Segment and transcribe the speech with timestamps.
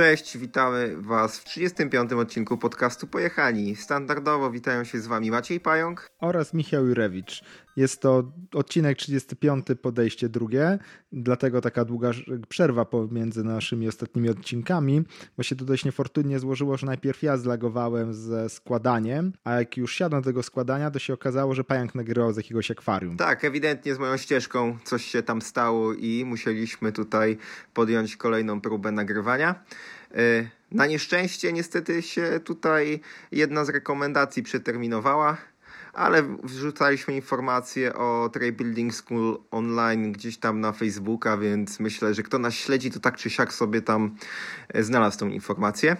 [0.00, 2.12] Cześć, witamy Was w 35.
[2.12, 3.76] odcinku podcastu Pojechani.
[3.76, 7.44] Standardowo witają się z Wami Maciej Pająk oraz Michał Jurewicz.
[7.76, 10.78] Jest to odcinek 35, podejście drugie,
[11.12, 12.10] dlatego taka długa
[12.48, 15.02] przerwa pomiędzy naszymi ostatnimi odcinkami,
[15.36, 19.94] bo się to dość niefortunnie złożyło, że najpierw ja zlagowałem ze składaniem, a jak już
[19.94, 23.16] siadłem do tego składania, to się okazało, że pająk nagrywał z jakiegoś akwarium.
[23.16, 27.36] Tak, ewidentnie z moją ścieżką coś się tam stało i musieliśmy tutaj
[27.74, 29.64] podjąć kolejną próbę nagrywania.
[30.14, 33.00] E, na nieszczęście niestety się tutaj
[33.32, 35.36] jedna z rekomendacji przeterminowała
[35.92, 42.22] ale wrzucaliśmy informacje o Trade Building School online gdzieś tam na Facebooka, więc myślę, że
[42.22, 44.16] kto nas śledzi, to tak czy siak sobie tam
[44.68, 45.96] e, znalazł tą informację.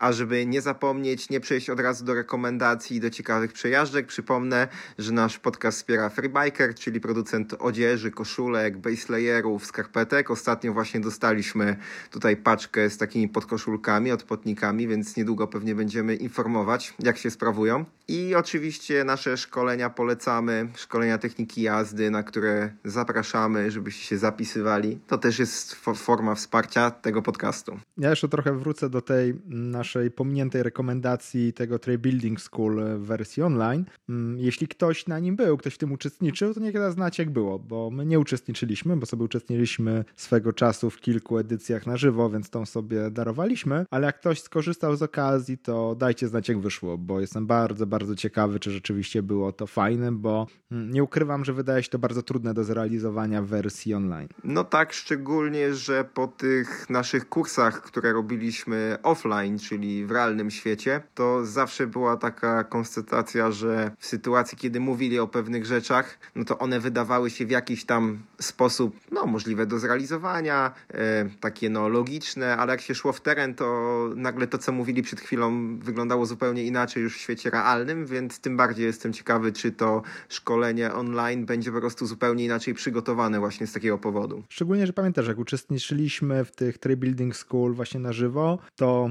[0.00, 4.68] A żeby nie zapomnieć, nie przejść od razu do rekomendacji i do ciekawych przejażdżek, przypomnę,
[4.98, 10.30] że nasz podcast wspiera Freebiker, czyli producent odzieży, koszulek, base layerów, skarpetek.
[10.30, 11.76] Ostatnio właśnie dostaliśmy
[12.10, 17.84] tutaj paczkę z takimi podkoszulkami, odpotnikami, więc niedługo pewnie będziemy informować, jak się sprawują.
[18.08, 24.98] I oczywiście nasze szkolenia polecamy, szkolenia techniki jazdy, na które zapraszamy, żebyście się zapisywali.
[25.06, 27.78] To też jest forma wsparcia tego podcastu.
[27.98, 33.42] Ja jeszcze trochę wrócę do tej naszej pominiętej rekomendacji tego Trail Building School w wersji
[33.42, 33.84] online.
[34.08, 37.30] Mm, jeśli ktoś na nim był, ktoś w tym uczestniczył, to niech da znać jak
[37.30, 42.30] było, bo my nie uczestniczyliśmy, bo sobie uczestniczyliśmy swego czasu w kilku edycjach na żywo,
[42.30, 46.98] więc tą sobie darowaliśmy, ale jak ktoś skorzystał z okazji, to dajcie znać jak wyszło,
[46.98, 51.44] bo jestem bardzo, bardzo bardzo ciekawy, czy rzeczywiście było to fajne, bo mm, nie ukrywam,
[51.44, 54.28] że wydaje się to bardzo trudne do zrealizowania w wersji online.
[54.44, 61.02] No tak, szczególnie, że po tych naszych kursach, które robiliśmy offline, czyli w realnym świecie,
[61.14, 66.58] to zawsze była taka konstatacja, że w sytuacji, kiedy mówili o pewnych rzeczach, no to
[66.58, 72.56] one wydawały się w jakiś tam sposób, no możliwe do zrealizowania, e, takie no logiczne,
[72.56, 76.64] ale jak się szło w teren, to nagle to, co mówili przed chwilą, wyglądało zupełnie
[76.64, 81.72] inaczej już w świecie realnym więc tym bardziej jestem ciekawy, czy to szkolenie online będzie
[81.72, 84.42] po prostu zupełnie inaczej przygotowane właśnie z takiego powodu.
[84.48, 89.10] Szczególnie, że pamiętasz, jak uczestniczyliśmy w tych Tree Building School właśnie na żywo, to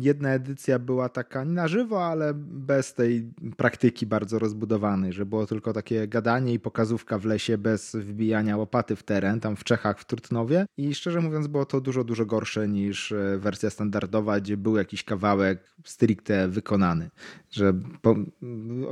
[0.00, 5.72] jedna edycja była taka na żywo, ale bez tej praktyki bardzo rozbudowanej, że było tylko
[5.72, 10.04] takie gadanie i pokazówka w lesie bez wbijania łopaty w teren, tam w Czechach, w
[10.04, 10.66] Trutnowie.
[10.76, 15.04] I szczerze mówiąc, było to dużo, dużo gorsze niż e, wersja standardowa, gdzie był jakiś
[15.04, 17.10] kawałek stricte wykonany.
[17.50, 17.72] Że
[18.02, 18.14] po,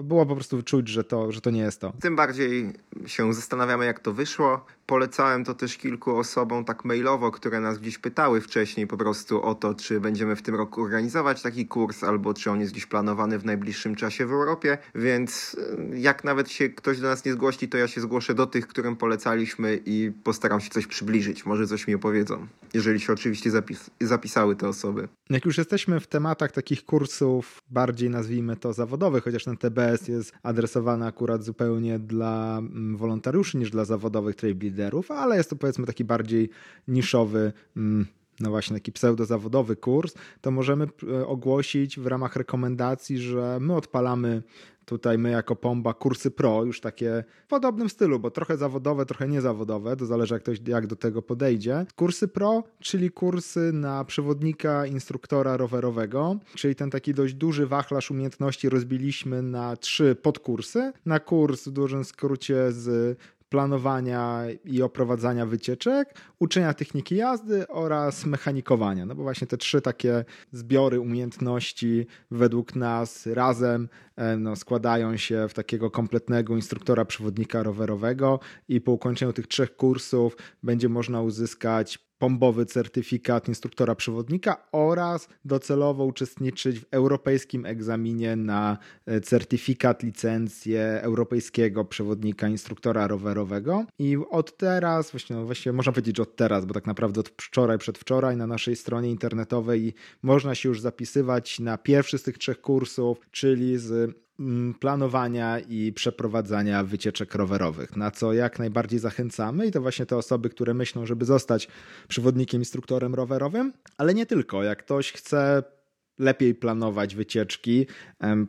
[0.03, 1.93] było po prostu czuć, że to, że to nie jest to.
[2.01, 2.73] Tym bardziej
[3.07, 4.67] się zastanawiamy, jak to wyszło.
[4.87, 9.55] Polecałem to też kilku osobom tak mailowo, które nas gdzieś pytały wcześniej po prostu o
[9.55, 13.39] to, czy będziemy w tym roku organizować taki kurs, albo czy on jest gdzieś planowany
[13.39, 15.57] w najbliższym czasie w Europie, więc
[15.95, 18.67] y, jak nawet się ktoś do nas nie zgłosi, to ja się zgłoszę do tych,
[18.67, 21.47] którym polecaliśmy i postaram się coś przybliżyć.
[21.47, 25.09] Może coś mi opowiedzą, jeżeli się oczywiście zapis zapisały te osoby.
[25.31, 30.33] Jak już jesteśmy w tematach takich kursów, bardziej nazwijmy to zawodowych, chociaż ten TBS jest
[30.43, 35.87] adresowany akurat zupełnie dla mm, wolontariuszy niż dla zawodowych trade liderów, ale jest to powiedzmy
[35.87, 36.51] taki bardziej
[36.89, 38.07] niszowy mm,
[38.41, 44.43] no właśnie taki pseudozawodowy kurs, to możemy e, ogłosić w ramach rekomendacji, że my odpalamy
[44.85, 49.29] tutaj my jako Pomba kursy pro, już takie w podobnym stylu, bo trochę zawodowe, trochę
[49.29, 51.87] niezawodowe, to zależy jak ktoś jak do tego podejdzie.
[51.97, 58.69] Kursy pro, czyli kursy na przewodnika, instruktora rowerowego, czyli ten taki dość duży wachlarz umiejętności
[58.69, 60.93] rozbiliśmy na trzy podkursy.
[61.07, 63.19] Na kurs w dużym skrócie z
[63.49, 69.07] planowania i oprowadzania wycieczek, uczenia techniki jazdy oraz mechanikowania.
[69.07, 75.47] No bo właśnie te trzy takie zbiory umiejętności według nas razem e, no, składają się
[75.49, 81.99] w takiego kompletnego instruktora przewodnika rowerowego i po ukończeniu tych trzech kursów będzie można uzyskać
[82.19, 91.85] pombowy certyfikat instruktora przewodnika oraz docelowo uczestniczyć w europejskim egzaminie na e, certyfikat, licencję europejskiego
[91.85, 93.85] przewodnika instruktora rowerowego.
[93.99, 97.79] I od teraz, właśnie, no właśnie można powiedzieć, od teraz, bo tak naprawdę od wczoraj,
[97.79, 103.19] przedwczoraj na naszej stronie internetowej można się już zapisywać na pierwszy z tych trzech kursów,
[103.31, 104.24] czyli z
[104.81, 110.51] planowania i przeprowadzania wycieczek rowerowych, na co jak najbardziej zachęcamy i to właśnie te osoby,
[110.51, 111.69] które myślą, żeby zostać
[112.09, 114.63] przewodnikiem, instruktorem rowerowym, ale nie tylko.
[114.63, 115.63] Jak ktoś chce
[116.19, 117.87] lepiej planować wycieczki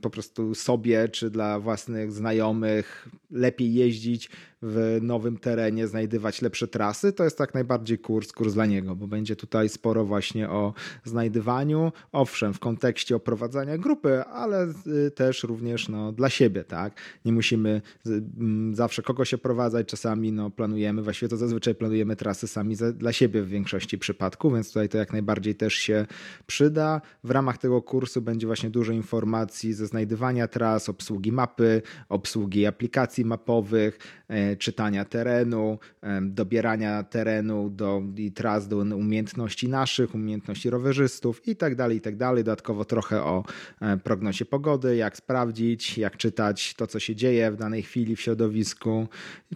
[0.01, 4.29] po prostu sobie czy dla własnych znajomych, lepiej jeździć
[4.67, 9.07] w nowym terenie znajdywać lepsze trasy, to jest tak najbardziej kurs, kurs dla niego, bo
[9.07, 10.73] będzie tutaj sporo właśnie o
[11.03, 14.67] znajdywaniu, owszem, w kontekście oprowadzania grupy, ale
[15.07, 16.93] y, też również no, dla siebie, tak?
[17.25, 22.75] Nie musimy mm, zawsze kogoś oprowadzać, czasami no, planujemy, właściwie to zazwyczaj planujemy trasy sami
[22.93, 26.05] dla siebie w większości przypadków, więc tutaj to jak najbardziej też się
[26.47, 27.01] przyda.
[27.23, 33.25] W ramach tego kursu będzie właśnie dużo informacji ze znajdywania tras, obsługi mapy, obsługi aplikacji
[33.25, 35.79] mapowych, e, czytania terenu,
[36.21, 42.15] dobierania terenu do, i tras do umiejętności naszych, umiejętności rowerzystów i tak dalej, i tak
[42.15, 42.43] dalej.
[42.43, 43.43] Dodatkowo trochę o
[43.81, 48.21] e, prognozie pogody, jak sprawdzić, jak czytać to, co się dzieje w danej chwili w
[48.21, 49.07] środowisku,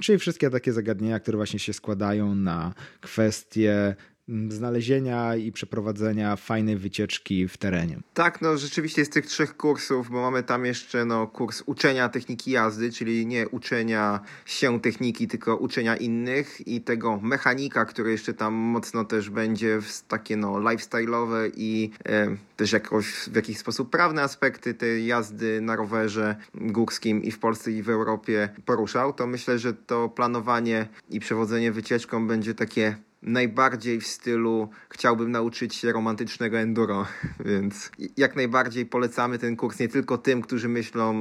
[0.01, 3.95] czyli wszystkie takie zagadnienia, które właśnie się składają na kwestie
[4.49, 7.99] znalezienia i przeprowadzenia fajnej wycieczki w terenie.
[8.13, 12.51] Tak, no rzeczywiście z tych trzech kursów, bo mamy tam jeszcze no, kurs uczenia techniki
[12.51, 18.53] jazdy, czyli nie uczenia się techniki, tylko uczenia innych i tego mechanika, który jeszcze tam
[18.53, 24.23] mocno też będzie w takie no, lifestyle'owe i e, też jakoś w jakiś sposób prawne
[24.23, 29.59] aspekty tej jazdy na rowerze górskim i w Polsce i w Europie poruszał, to myślę,
[29.59, 36.59] że to planowanie i przewodzenie wycieczką będzie takie najbardziej w stylu chciałbym nauczyć się romantycznego
[36.59, 37.07] enduro,
[37.45, 41.13] więc jak najbardziej polecamy ten kurs nie tylko tym, którzy myślą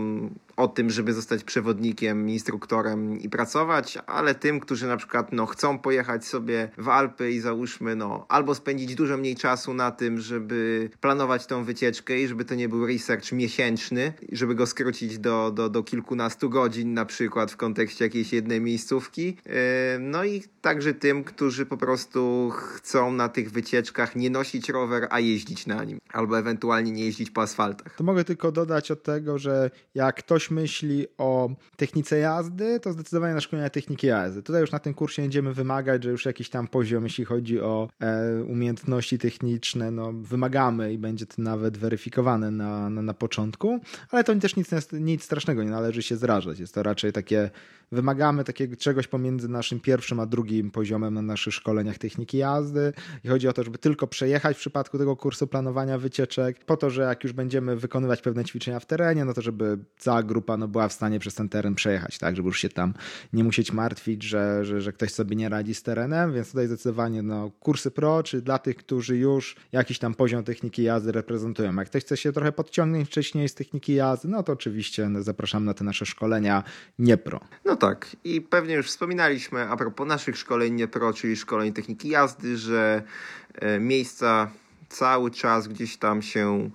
[0.58, 5.78] o tym, żeby zostać przewodnikiem, instruktorem i pracować, ale tym, którzy na przykład no, chcą
[5.78, 10.90] pojechać sobie w Alpy i załóżmy no, albo spędzić dużo mniej czasu na tym, żeby
[11.00, 15.68] planować tą wycieczkę i żeby to nie był research miesięczny, żeby go skrócić do, do,
[15.68, 19.26] do kilkunastu godzin na przykład w kontekście jakiejś jednej miejscówki.
[19.26, 19.52] Yy,
[20.00, 25.20] no i także tym, którzy po prostu chcą na tych wycieczkach nie nosić rower, a
[25.20, 27.96] jeździć na nim, albo ewentualnie nie jeździć po asfaltach.
[27.96, 33.34] To mogę tylko dodać od tego, że jak ktoś myśli o technice jazdy, to zdecydowanie
[33.34, 34.42] na szkolenia techniki jazdy.
[34.42, 37.88] Tutaj już na tym kursie będziemy wymagać, że już jakiś tam poziom, jeśli chodzi o
[38.00, 43.80] e, umiejętności techniczne, no wymagamy i będzie to nawet weryfikowane na, na, na początku,
[44.10, 46.58] ale to też nic, nic strasznego, nie należy się zrażać.
[46.58, 47.50] Jest to raczej takie
[47.92, 52.92] wymagamy takiego czegoś pomiędzy naszym pierwszym a drugim poziomem na naszych szkoleniach techniki jazdy
[53.24, 56.90] i chodzi o to, żeby tylko przejechać w przypadku tego kursu planowania wycieczek, po to,
[56.90, 60.68] że jak już będziemy wykonywać pewne ćwiczenia w terenie, no to żeby cała grupa no,
[60.68, 62.94] była w stanie przez ten teren przejechać, tak, żeby już się tam
[63.32, 67.22] nie musieć martwić, że, że, że ktoś sobie nie radzi z terenem, więc tutaj zdecydowanie
[67.22, 71.74] no, kursy pro, czy dla tych, którzy już jakiś tam poziom techniki jazdy reprezentują.
[71.76, 75.64] Jak ktoś chce się trochę podciągnąć wcześniej z techniki jazdy, no to oczywiście no, zapraszam
[75.64, 76.64] na te nasze szkolenia
[76.98, 77.40] nie pro.
[77.64, 78.16] No tak.
[78.24, 83.02] I pewnie już wspominaliśmy a propos naszych szkoleń nie pro, czyli szkoleń techniki jazdy, że
[83.54, 84.50] e, miejsca
[84.88, 86.70] cały czas gdzieś tam się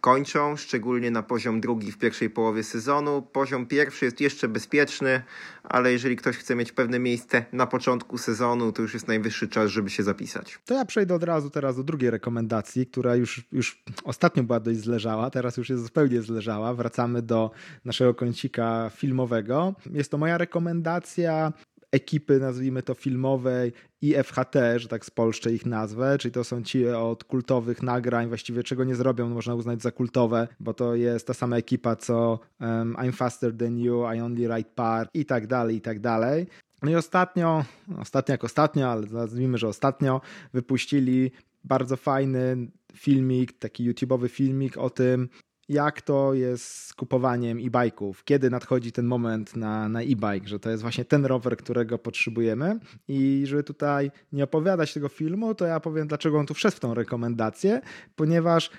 [0.00, 3.22] kończą, szczególnie na poziom drugi w pierwszej połowie sezonu.
[3.22, 5.22] Poziom pierwszy jest jeszcze bezpieczny,
[5.62, 9.70] ale jeżeli ktoś chce mieć pewne miejsce na początku sezonu, to już jest najwyższy czas,
[9.70, 10.58] żeby się zapisać.
[10.66, 14.78] To ja przejdę od razu teraz do drugiej rekomendacji, która już, już ostatnio była dość
[14.78, 16.74] zleżała, teraz już jest zupełnie zleżała.
[16.74, 17.50] Wracamy do
[17.84, 19.74] naszego kącika filmowego.
[19.92, 21.52] Jest to moja rekomendacja
[21.92, 23.72] ekipy, nazwijmy to filmowej
[24.02, 28.62] i FHT, że tak spolszczę ich nazwę, czyli to są ci od kultowych nagrań, właściwie
[28.62, 32.38] czego nie zrobią, no można uznać za kultowe, bo to jest ta sama ekipa co
[32.60, 36.46] um, I'm Faster Than You, I Only Ride Part i tak dalej, i tak dalej.
[36.82, 37.64] No i ostatnio,
[37.98, 40.20] ostatnio jak ostatnio, ale nazwijmy, że ostatnio
[40.52, 41.30] wypuścili
[41.64, 45.28] bardzo fajny filmik, taki YouTube'owy filmik o tym,
[45.70, 50.70] jak to jest z kupowaniem e-bike'ów, kiedy nadchodzi ten moment na, na e-bike, że to
[50.70, 52.78] jest właśnie ten rower, którego potrzebujemy?
[53.08, 56.80] I żeby tutaj nie opowiadać tego filmu, to ja powiem, dlaczego on tu wszedł w
[56.80, 57.80] tą rekomendację,
[58.16, 58.70] ponieważ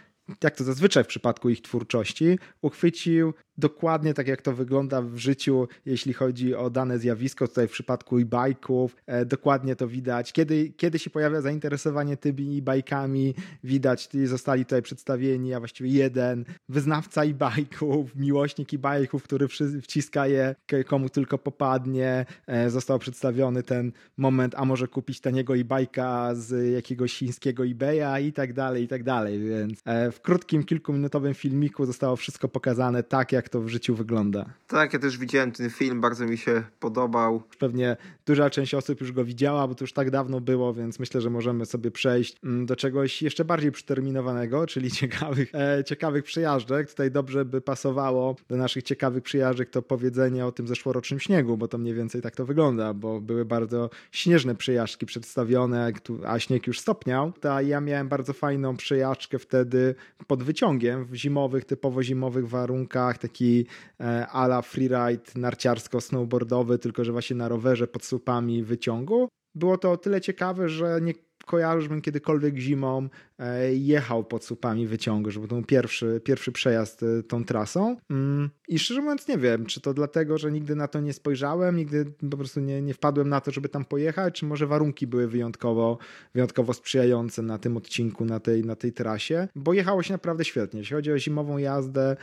[0.44, 5.68] jak to zazwyczaj w przypadku ich twórczości, uchwycił dokładnie tak, jak to wygląda w życiu,
[5.86, 10.34] jeśli chodzi o dane zjawisko, tutaj w przypadku e-bike'ów, e, dokładnie to widać.
[10.34, 17.24] Kiedy, kiedy się pojawia zainteresowanie tymi e-bike'ami, widać, zostali tutaj przedstawieni, a właściwie jeden wyznawca
[17.24, 19.48] e-bike'ów, miłośnik e-bike'ów, który
[19.82, 20.56] wciska je
[20.88, 22.26] komu tylko popadnie.
[22.48, 28.34] E, został przedstawiony ten moment, a może kupić taniego e-bike'a z jakiegoś chińskiego eBaya i
[28.34, 29.40] tak dalej, i tak dalej.
[29.40, 34.46] Więc e, w krótkim, kilkuminutowym filmiku zostało wszystko pokazane tak, jak to w życiu wygląda.
[34.68, 37.44] Tak, ja też widziałem ten film, bardzo mi się podobał.
[37.60, 41.22] Pewnie duża część osób już go widziała, bo to już tak dawno było, więc myślę,
[41.22, 46.90] że możemy sobie przejść mm, do czegoś jeszcze bardziej przeterminowanego, czyli ciekawych, e, ciekawych przyjażdżek.
[46.90, 51.68] Tutaj dobrze by pasowało do naszych ciekawych przyjażdżek to powiedzenie o tym zeszłorocznym śniegu, bo
[51.68, 55.92] to mniej więcej tak to wygląda, bo były bardzo śnieżne przyjażdżki przedstawione,
[56.28, 57.32] a śnieg już stopniał.
[57.32, 59.96] Ta ja miałem bardzo fajną przyjażdżkę wtedy
[60.28, 63.66] pod wyciągiem w zimowych, typowo zimowych warunkach, taki
[64.00, 69.30] e, ala freeride narciarsko-snowboardowy, tylko że właśnie na rowerze pod słupami wyciągu.
[69.56, 71.14] Było to o tyle ciekawe, że nie
[71.46, 73.10] kojarzę, żebym kiedykolwiek zimą
[73.74, 77.98] jechał pod słupami wyciągu, żeby był pierwszy, pierwszy przejazd e, tą trasą.
[78.10, 81.76] Mm, I szczerze mówiąc nie wiem, czy to dlatego, że nigdy na to nie spojrzałem,
[81.76, 85.28] nigdy po prostu nie, nie wpadłem na to, żeby tam pojechać, czy może warunki były
[85.28, 85.98] wyjątkowo,
[86.34, 90.80] wyjątkowo sprzyjające na tym odcinku, na tej, na tej trasie, bo jechało się naprawdę świetnie.
[90.80, 92.16] Jeśli chodzi o zimową jazdę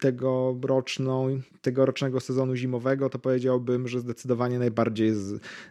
[0.00, 5.12] tegoroczną, tegorocznego sezonu zimowego, to powiedziałbym, że zdecydowanie najbardziej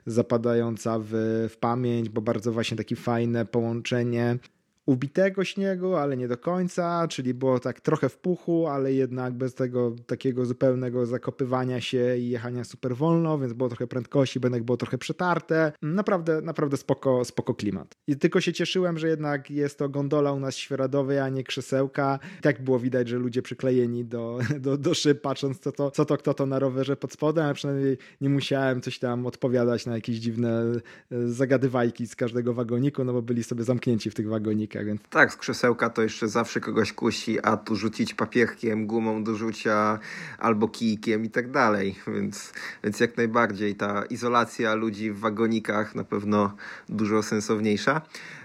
[0.06, 1.10] zapadająca w,
[1.50, 4.38] w pamięć, bo bardzo właśnie takie fajne połączenie
[4.86, 9.54] ubitego śniegu, ale nie do końca, czyli było tak trochę w puchu, ale jednak bez
[9.54, 14.78] tego takiego zupełnego zakopywania się i jechania super wolno, więc było trochę prędkości, jednak było
[14.78, 15.72] trochę przetarte.
[15.82, 17.96] Naprawdę, naprawdę spoko, spoko klimat.
[18.08, 22.20] I tylko się cieszyłem, że jednak jest to gondola u nas świeradowej, a nie krzesełka.
[22.40, 26.06] I tak było widać, że ludzie przyklejeni do, do, do szyb, patrząc co to, co
[26.06, 29.96] to, kto to na rowerze pod spodem, a przynajmniej nie musiałem coś tam odpowiadać na
[29.96, 30.64] jakieś dziwne
[31.12, 35.02] e, zagadywajki z każdego wagoniku, no bo byli sobie zamknięci w tych wagonikach więc...
[35.10, 40.00] Tak, z krzesełka to jeszcze zawsze kogoś kusi, a tu rzucić papierkiem, gumą do rzucia
[40.38, 42.54] albo kijkiem i tak dalej, więc,
[42.84, 46.56] więc jak najbardziej ta izolacja ludzi w wagonikach na pewno
[46.90, 48.02] dużo sensowniejsza.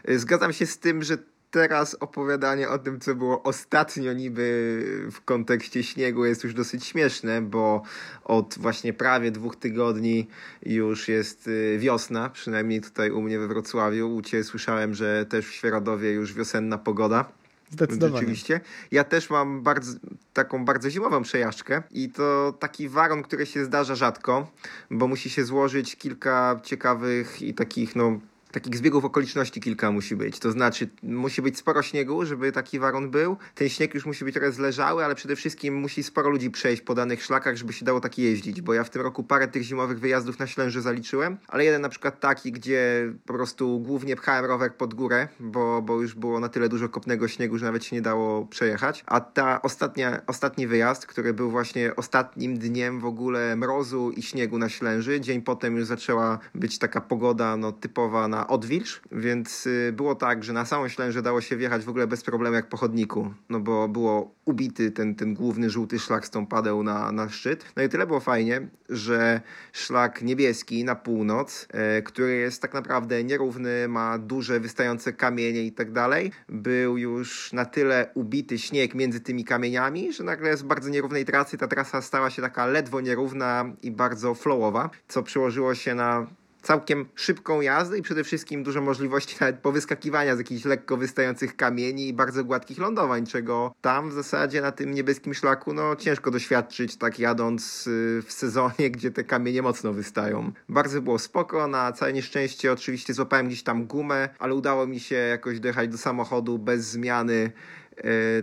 [0.08, 1.18] Zgadzam się z tym, że
[1.50, 7.42] teraz opowiadanie o tym, co było ostatnio niby w kontekście śniegu jest już dosyć śmieszne,
[7.42, 7.82] bo
[8.24, 10.28] od właśnie prawie dwóch tygodni
[10.62, 14.14] już jest y, wiosna, przynajmniej tutaj u mnie we Wrocławiu.
[14.14, 17.24] U Ciebie słyszałem, że też w Świeradowie już wiosenna pogoda.
[17.70, 18.14] Zdecydowanie.
[18.14, 18.60] Rzeczywiście.
[18.90, 19.98] Ja też mam bardzo,
[20.32, 24.50] taką bardzo zimową przejażdżkę i to taki waron, który się zdarza rzadko,
[24.90, 28.20] bo musi się złożyć kilka ciekawych i takich no
[28.52, 30.38] takich zbiegów okoliczności kilka musi być.
[30.38, 33.36] To znaczy, musi być sporo śniegu, żeby taki waron był.
[33.54, 36.94] Ten śnieg już musi być trochę zleżały, ale przede wszystkim musi sporo ludzi przejść po
[36.94, 38.60] danych szlakach, żeby się dało tak jeździć.
[38.60, 41.88] Bo ja w tym roku parę tych zimowych wyjazdów na Ślęży zaliczyłem, ale jeden na
[41.88, 46.48] przykład taki, gdzie po prostu głównie pchałem rower pod górę, bo, bo już było na
[46.48, 49.04] tyle dużo kopnego śniegu, że nawet się nie dało przejechać.
[49.06, 54.58] A ta ostatnia, ostatni wyjazd, który był właśnie ostatnim dniem w ogóle mrozu i śniegu
[54.58, 59.92] na Ślęży, dzień potem już zaczęła być taka pogoda no, typowa na odwilż, więc y,
[59.96, 62.76] było tak, że na samą Ślężę dało się wjechać w ogóle bez problemu jak po
[62.76, 67.28] chodniku, no bo było ubity ten, ten główny żółty szlak z tą padeł na, na
[67.28, 67.64] szczyt.
[67.76, 69.40] No i tyle było fajnie, że
[69.72, 75.72] szlak niebieski na północ, e, który jest tak naprawdę nierówny, ma duże wystające kamienie i
[75.72, 80.90] tak dalej, był już na tyle ubity śnieg między tymi kamieniami, że nagle z bardzo
[80.90, 85.94] nierównej trasy ta trasa stała się taka ledwo nierówna i bardzo flowowa, co przyłożyło się
[85.94, 86.26] na
[86.62, 92.08] całkiem szybką jazdę i przede wszystkim dużo możliwości nawet powyskakiwania z jakichś lekko wystających kamieni
[92.08, 96.96] i bardzo gładkich lądowań, czego tam w zasadzie na tym niebieskim szlaku no ciężko doświadczyć
[96.96, 100.52] tak jadąc y, w sezonie, gdzie te kamienie mocno wystają.
[100.68, 105.14] Bardzo było spoko, na całe nieszczęście oczywiście złapałem gdzieś tam gumę, ale udało mi się
[105.14, 107.52] jakoś dojechać do samochodu bez zmiany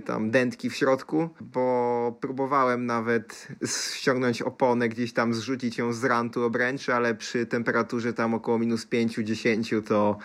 [0.06, 3.48] tam dętki w środku, bo próbowałem nawet
[3.94, 8.88] ściągnąć oponę, gdzieś tam zrzucić ją z rantu obręczy, ale przy temperaturze tam około minus
[8.88, 10.18] 5-10 to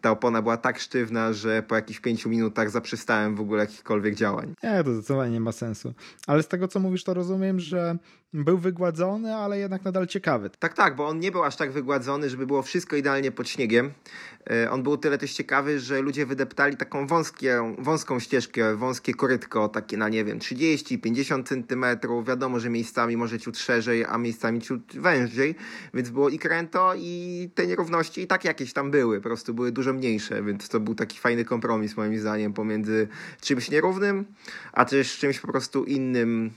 [0.00, 4.54] ta opona była tak sztywna, że po jakichś 5 minutach zaprzestałem w ogóle jakichkolwiek działań.
[4.62, 5.94] Nie, to zdecydowanie nie ma sensu.
[6.26, 7.98] Ale z tego co mówisz, to rozumiem, że
[8.32, 10.50] był wygładzony, ale jednak nadal ciekawy.
[10.58, 13.92] Tak, tak, bo on nie był aż tak wygładzony, żeby było wszystko idealnie pod śniegiem.
[14.50, 19.68] E, on był tyle też ciekawy, że ludzie wydeptali taką wąskie, wąską ścieżkę, wąskie korytko,
[19.68, 22.26] takie na nie wiem, 30-50 centymetrów.
[22.26, 25.54] Wiadomo, że miejscami może ciut szerzej, a miejscami ciut wężej,
[25.94, 29.72] więc było i kręto i te nierówności i tak jakieś tam były, po prostu były
[29.72, 33.08] dużo mniejsze, więc to był taki fajny kompromis moim zdaniem pomiędzy
[33.40, 34.24] czymś nierównym,
[34.72, 36.50] a też czymś po prostu innym,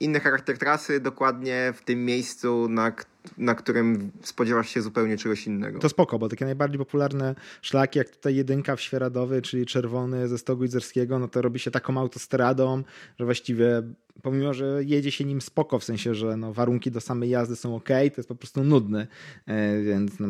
[0.00, 2.92] inny charakter trasy, dokładnie w tym miejscu, na
[3.38, 5.78] na którym spodziewasz się zupełnie czegoś innego.
[5.78, 10.38] To spoko, bo takie najbardziej popularne szlaki, jak tutaj jedynka w Świeradowy, czyli czerwony ze
[10.38, 12.82] Stogu Izerskiego, no to robi się taką autostradą,
[13.18, 13.82] że właściwie
[14.22, 17.76] pomimo, że jedzie się nim spoko, w sensie, że no, warunki do samej jazdy są
[17.76, 19.06] ok, to jest po prostu nudny,
[19.46, 20.28] e, więc no,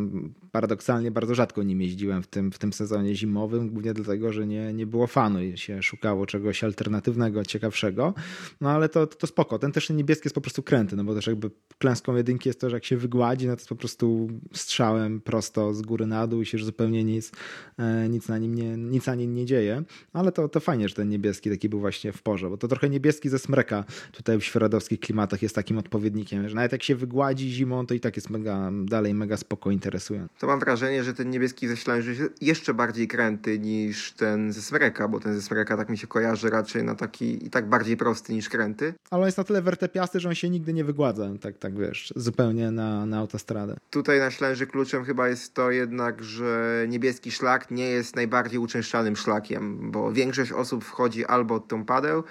[0.52, 4.72] paradoksalnie bardzo rzadko nim jeździłem w tym, w tym sezonie zimowym, głównie dlatego, że nie,
[4.72, 8.14] nie było fanu i się szukało czegoś alternatywnego, ciekawszego,
[8.60, 9.58] no ale to, to, to spoko.
[9.58, 12.70] Ten też niebieski jest po prostu kręty, no bo też jakby klęską jedynki jest to,
[12.70, 16.42] że jak się wygładzi, no to jest po prostu strzałem prosto z góry na dół
[16.42, 17.32] i się już zupełnie nic,
[17.78, 20.94] e, nic na nim nie, nic na nim nie dzieje, ale to, to fajnie, że
[20.94, 24.38] ten niebieski taki był właśnie w porze, bo to trochę niebieski ze smreka szlaka tutaj
[24.38, 28.16] w świeradowskich klimatach jest takim odpowiednikiem, że nawet jak się wygładzi zimą, to i tak
[28.16, 30.34] jest mega, dalej mega spoko interesujący.
[30.38, 34.62] To mam wrażenie, że ten niebieski ze Ślęży jest jeszcze bardziej kręty niż ten ze
[34.62, 37.96] Smreka, bo ten ze Smreka tak mi się kojarzy raczej na taki i tak bardziej
[37.96, 38.94] prosty niż kręty.
[39.10, 42.12] Ale on jest na tyle wertepiasty, że on się nigdy nie wygładza, tak, tak wiesz,
[42.16, 43.76] zupełnie na, na autostradę.
[43.90, 49.16] Tutaj na Ślęży kluczem chyba jest to jednak, że niebieski szlak nie jest najbardziej uczęszczanym
[49.16, 52.24] szlakiem, bo większość osób wchodzi albo od tą padeł,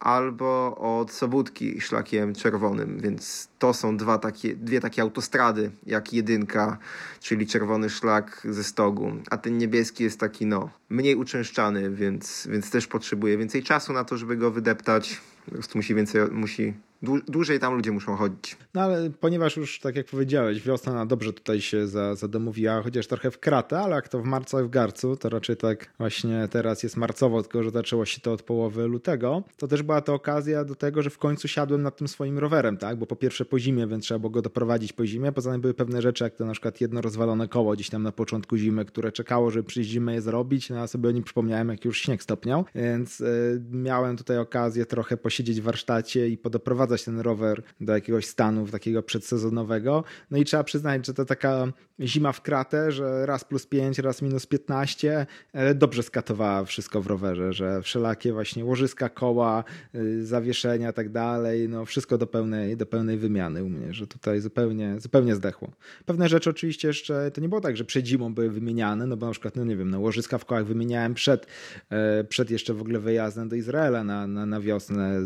[0.00, 6.78] albo od Sobótki szlakiem czerwonym, więc to są dwa takie, dwie takie autostrady, jak jedynka,
[7.20, 12.70] czyli czerwony szlak ze stogu, a ten niebieski jest taki no, mniej uczęszczany, więc, więc
[12.70, 17.60] też potrzebuje więcej czasu na to, żeby go wydeptać, po prostu musi więcej, musi dłużej
[17.60, 18.56] tam ludzie muszą chodzić.
[18.74, 23.06] No ale ponieważ już, tak jak powiedziałeś, wiosna na dobrze tutaj się za, zadomowiła, chociaż
[23.06, 26.82] trochę w kratę, ale jak to w marcu w garcu, to raczej tak właśnie teraz
[26.82, 30.64] jest marcowo, tylko że zaczęło się to od połowy lutego, to też była to okazja
[30.64, 32.96] do tego, że w końcu siadłem nad tym swoim rowerem, tak?
[32.96, 35.74] Bo po pierwsze po zimie, więc trzeba było go doprowadzić po zimie, poza tym były
[35.74, 39.12] pewne rzeczy, jak to na przykład jedno rozwalone koło gdzieś tam na początku zimy, które
[39.12, 42.22] czekało, żeby przyjść zimę je zrobić, no a sobie o nim przypomniałem, jak już śnieg
[42.22, 47.92] stopniał, więc y, miałem tutaj okazję trochę posiedzieć w warsztacie i podoprowadzać ten rower do
[47.94, 50.04] jakiegoś stanu takiego przedsezonowego.
[50.30, 54.22] No i trzeba przyznać, że to taka zima w kratę, że raz plus 5, raz
[54.22, 55.26] minus 15
[55.74, 61.84] dobrze skatowała wszystko w rowerze, że wszelakie właśnie łożyska koła, y, zawieszenia tak dalej, no
[61.84, 65.70] wszystko do pełnej, do pełnej wymiany u mnie, że tutaj zupełnie, zupełnie zdechło.
[66.06, 69.26] Pewne rzeczy oczywiście jeszcze, to nie było tak, że przed zimą były wymieniane, no bo
[69.26, 71.46] na przykład, no nie wiem, no łożyska w kołach wymieniałem przed,
[71.90, 75.20] e, przed jeszcze w ogóle wyjazdem do Izraela na, na, na wiosnę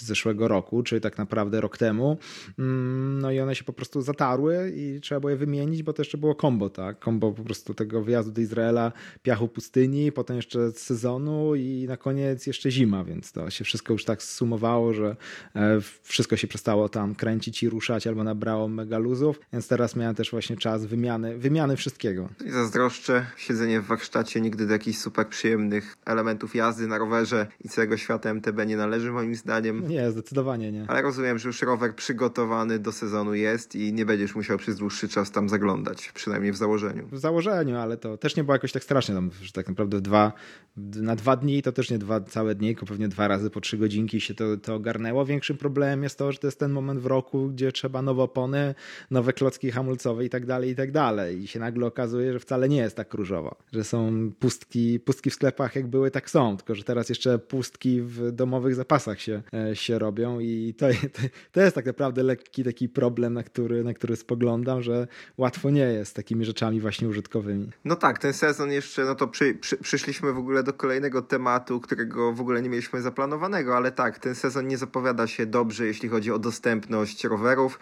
[0.00, 2.18] zeszłego roku, czyli tak naprawdę rok temu,
[2.58, 6.02] mm, no i one się po prostu zatarły i trzeba było je wymienić, bo to
[6.02, 6.98] jeszcze było kombo, tak?
[6.98, 12.46] Kombo po prostu tego wyjazdu do Izraela, piachu pustyni, potem jeszcze sezonu i na koniec
[12.46, 15.16] jeszcze zima, więc to się wszystko już tak sumowało, że
[15.54, 20.14] e, wszystko się przestało tam kręcić i ruszać albo nabrało mega luzów, więc teraz miałem
[20.14, 22.28] też właśnie czas wymiany, wymiany wszystkiego.
[22.46, 27.68] I zazdroszczę, siedzenie w warsztacie nigdy do jakichś super przyjemnych elementów jazdy na rowerze i
[27.68, 29.88] całego świata MTB nie należy moim zdaniem.
[29.88, 30.84] Nie, zdecydowanie nie.
[30.88, 35.08] Ale rozumiem, że już rower przygotowany do sezonu jest i nie będziesz musiał przez dłuższy
[35.08, 37.08] czas tam zaglądać przynajmniej w założeniu.
[37.12, 40.32] W założeniu, ale to też nie było jakoś tak strasznie, tam, że tak naprawdę dwa,
[40.76, 43.78] na dwa dni to też nie dwa całe dni, tylko pewnie dwa razy po trzy
[43.78, 45.24] godzinki się to, to ogarnęło.
[45.24, 48.74] Większym problemem jest to, że to jest ten moment w roku, gdzie trzeba nowe opony,
[49.10, 51.42] nowe klocki hamulcowe i tak dalej, i tak dalej.
[51.42, 55.34] I się nagle okazuje, że wcale nie jest tak różowo, że są pustki, pustki w
[55.34, 59.76] sklepach jak były, tak są, tylko że teraz jeszcze pustki w domowych zapasach się, e,
[59.76, 61.22] się robią i to, to,
[61.52, 65.80] to jest tak naprawdę lekki taki problem, na który, na który spoglądam, że łatwo nie
[65.80, 67.70] jest takimi rzeczami właśnie użytkowymi.
[67.84, 71.80] No tak, ten sezon jeszcze, no to przy, przy, przyszliśmy w ogóle do kolejnego tematu,
[71.80, 76.08] którego w ogóle nie mieliśmy zaplanowanego, ale tak, ten sezon nie zapowiada się dobrze, jeśli
[76.08, 77.78] chodzi o dostępność rowerów.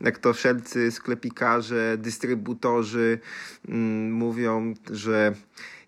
[0.00, 3.18] Jak to wszelcy sklepikarze, dystrybutorzy
[3.68, 5.34] mm, mówią, że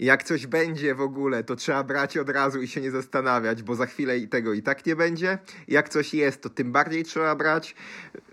[0.01, 3.75] jak coś będzie w ogóle, to trzeba brać od razu i się nie zastanawiać, bo
[3.75, 5.39] za chwilę i tego i tak nie będzie.
[5.69, 7.75] Jak coś jest, to tym bardziej trzeba brać,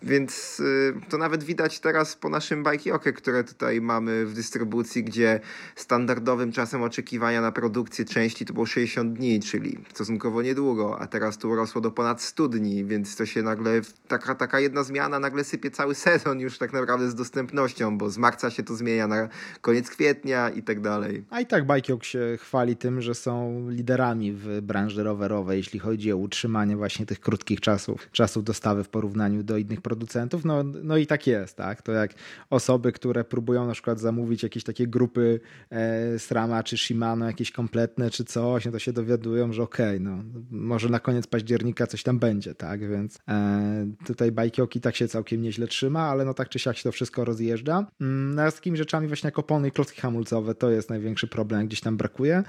[0.04, 5.40] więc y, to nawet widać teraz po naszym bajkiokie, które tutaj mamy w dystrybucji, gdzie
[5.76, 11.38] standardowym czasem oczekiwania na produkcję części to było 60 dni, czyli stosunkowo niedługo, a teraz
[11.38, 15.44] tu urosło do ponad 100 dni, więc to się nagle, taka, taka jedna zmiana nagle
[15.44, 19.30] sypie cały sezon już tak naprawdę z dostępnością, bo z marca się to zmienia na
[19.62, 21.24] koniec kwietnia i tak dalej.
[21.30, 26.12] A i tak Bajkiok się chwali tym, że są liderami w branży rowerowej, jeśli chodzi
[26.12, 30.46] o utrzymanie właśnie tych krótkich czasów, czasów dostawy w porównaniu do innych producentów.
[30.46, 31.82] No, no i tak jest, tak?
[31.82, 32.14] To jak
[32.50, 35.40] osoby, które próbują na przykład zamówić jakieś takie grupy
[35.70, 40.00] e, Srama czy Shimano, jakieś kompletne czy coś, no to się dowiadują, że okej, okay,
[40.00, 42.90] no może na koniec października coś tam będzie, tak?
[42.90, 46.84] Więc e, tutaj Bajkioki tak się całkiem nieźle trzyma, ale no tak czy siak się
[46.84, 47.88] to wszystko rozjeżdża.
[48.02, 51.47] Mm, no, z takimi rzeczami właśnie jak opony i klocki hamulcowe to jest największy problem
[51.48, 52.44] problem gdzieś tam brakuje,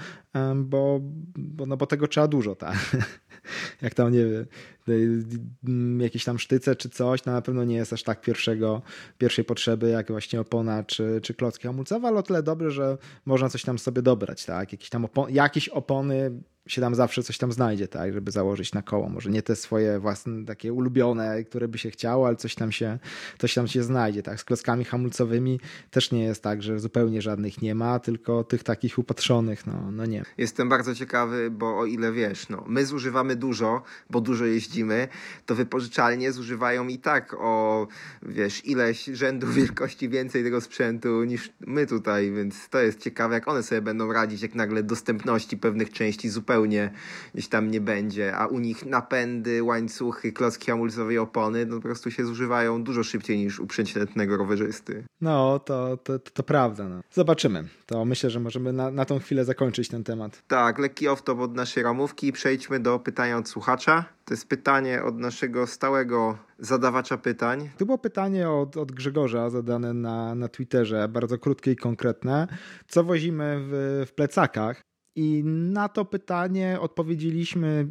[0.57, 1.01] bo,
[1.37, 2.97] bo, no bo tego trzeba dużo, tak?
[3.83, 8.03] Jak tam, nie wiem, jakieś tam sztyce czy coś, to na pewno nie jest aż
[8.03, 8.83] tak pierwszego,
[9.19, 13.49] pierwszej potrzeby, jak właśnie opona czy, czy klocki hamulcowe, ale o tyle dobre, że można
[13.49, 14.73] coś tam sobie dobrać, tak?
[14.73, 16.31] Jakieś tam opon jakieś opony
[16.69, 19.09] się tam zawsze coś tam znajdzie, tak, żeby założyć na koło.
[19.09, 22.99] Może nie te swoje własne, takie ulubione, które by się chciało, ale coś tam się,
[23.39, 24.41] coś tam się znajdzie, tak.
[24.41, 28.99] Z klockami hamulcowymi też nie jest tak, że zupełnie żadnych nie ma, tylko tych takich
[28.99, 30.23] upatrzonych, no, no nie.
[30.39, 35.09] Jestem bardzo ciekawy, bo o ile wiesz, no, my zużywamy dużo, bo dużo jeździmy,
[35.47, 37.87] to wypożyczalnie zużywają i tak o,
[38.23, 43.49] wiesz, ileś rzędów wielkości więcej tego sprzętu niż my tutaj, więc to jest ciekawe, jak
[43.49, 46.90] one sobie będą radzić, jak nagle dostępności pewnych części zupełnie zupełnie
[47.35, 51.83] gdzieś tam nie będzie, a u nich napędy, łańcuchy, klocki hamulcowe i opony no po
[51.83, 55.05] prostu się zużywają dużo szybciej niż u przeciętnego rowerzysty.
[55.21, 56.88] No, to, to, to, to prawda.
[56.88, 57.01] No.
[57.11, 57.64] Zobaczymy.
[57.87, 60.42] To myślę, że możemy na, na tą chwilę zakończyć ten temat.
[60.49, 64.05] Tak, lekki off-top od naszej ramówki i przejdźmy do pytania od słuchacza.
[64.25, 67.71] To jest pytanie od naszego stałego zadawacza pytań.
[67.79, 72.47] To było pytanie od, od Grzegorza zadane na, na Twitterze, bardzo krótkie i konkretne.
[72.88, 74.88] Co wozimy w, w plecakach?
[75.16, 77.88] I na to pytanie odpowiedzieliśmy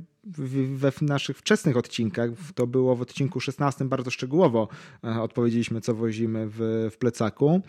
[0.74, 4.68] we naszych wczesnych odcinkach, to było w odcinku 16 bardzo szczegółowo
[5.04, 7.62] e, odpowiedzieliśmy, co wozimy w, w plecaku,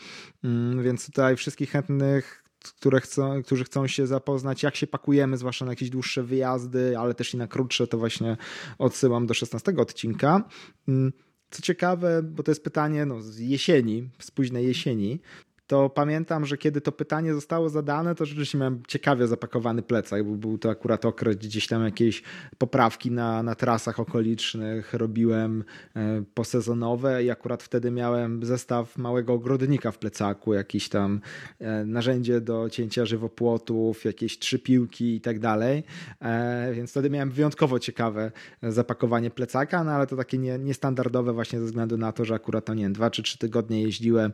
[0.44, 5.64] mm, więc tutaj wszystkich chętnych które chcą, którzy chcą się zapoznać, jak się pakujemy, zwłaszcza
[5.64, 8.37] na jakieś dłuższe wyjazdy, ale też i na krótsze, to właśnie
[8.78, 10.48] odsyłam do 16 odcinka.
[10.88, 11.12] Mm,
[11.50, 15.20] co ciekawe, bo to jest pytanie no, z jesieni, z późnej jesieni,
[15.68, 20.35] to pamiętam, że kiedy to pytanie zostało zadane, to rzeczywiście miałem ciekawie zapakowany plecak, bo
[20.35, 22.22] był to akurat okres gdzieś tam jakieś
[22.59, 25.64] poprawki na, na trasach okolicznych robiłem
[25.96, 31.20] e, posezonowe i akurat wtedy miałem zestaw małego ogrodnika w plecaku, jakieś tam
[31.59, 35.85] e, narzędzie do cięcia żywopłotów, jakieś trzy piłki i tak dalej,
[36.20, 41.61] e, więc wtedy miałem wyjątkowo ciekawe zapakowanie plecaka, no ale to takie nie, niestandardowe właśnie
[41.61, 44.33] ze względu na to, że akurat to nie wiem, dwa czy trzy tygodnie jeździłem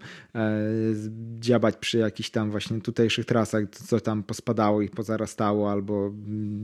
[1.39, 6.11] dziabać przy jakichś tam właśnie tutejszych trasach, co tam pospadało i pozarastało, albo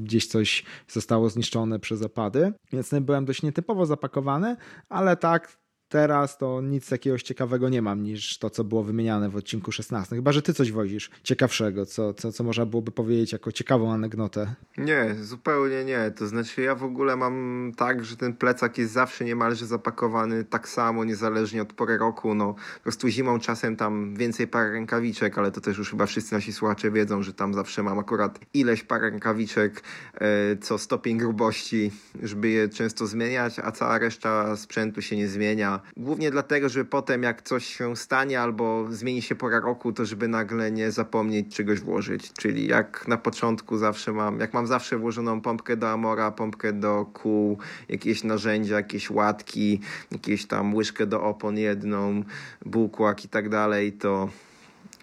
[0.02, 2.52] gdzieś coś zostało zniszczone przez opady.
[2.72, 4.56] Więc byłem dość nietypowo zapakowany,
[4.88, 5.59] ale tak
[5.90, 10.16] Teraz to nic jakiegoś ciekawego nie mam niż to, co było wymieniane w odcinku 16.
[10.16, 14.54] Chyba, że ty coś wozisz ciekawszego, co, co, co można byłoby powiedzieć jako ciekawą anegdotę.
[14.78, 16.10] Nie, zupełnie nie.
[16.10, 20.68] To znaczy ja w ogóle mam tak, że ten plecak jest zawsze niemalże zapakowany tak
[20.68, 22.34] samo, niezależnie od pory roku.
[22.34, 26.34] No, po prostu zimą czasem tam więcej par rękawiczek, ale to też już chyba wszyscy
[26.34, 29.82] nasi słuchacze wiedzą, że tam zawsze mam akurat ileś par rękawiczek,
[30.14, 31.90] e, co stopień grubości,
[32.22, 37.22] żeby je często zmieniać, a cała reszta sprzętu się nie zmienia Głównie dlatego, żeby potem
[37.22, 41.80] jak coś się stanie albo zmieni się pora roku, to żeby nagle nie zapomnieć czegoś
[41.80, 42.32] włożyć.
[42.32, 47.06] Czyli jak na początku zawsze mam, jak mam zawsze włożoną pompkę do Amora, pompkę do
[47.12, 49.80] kół, jakieś narzędzia, jakieś łatki,
[50.12, 52.24] jakieś tam łyżkę do opon jedną,
[52.66, 54.28] bułkłak i tak dalej, to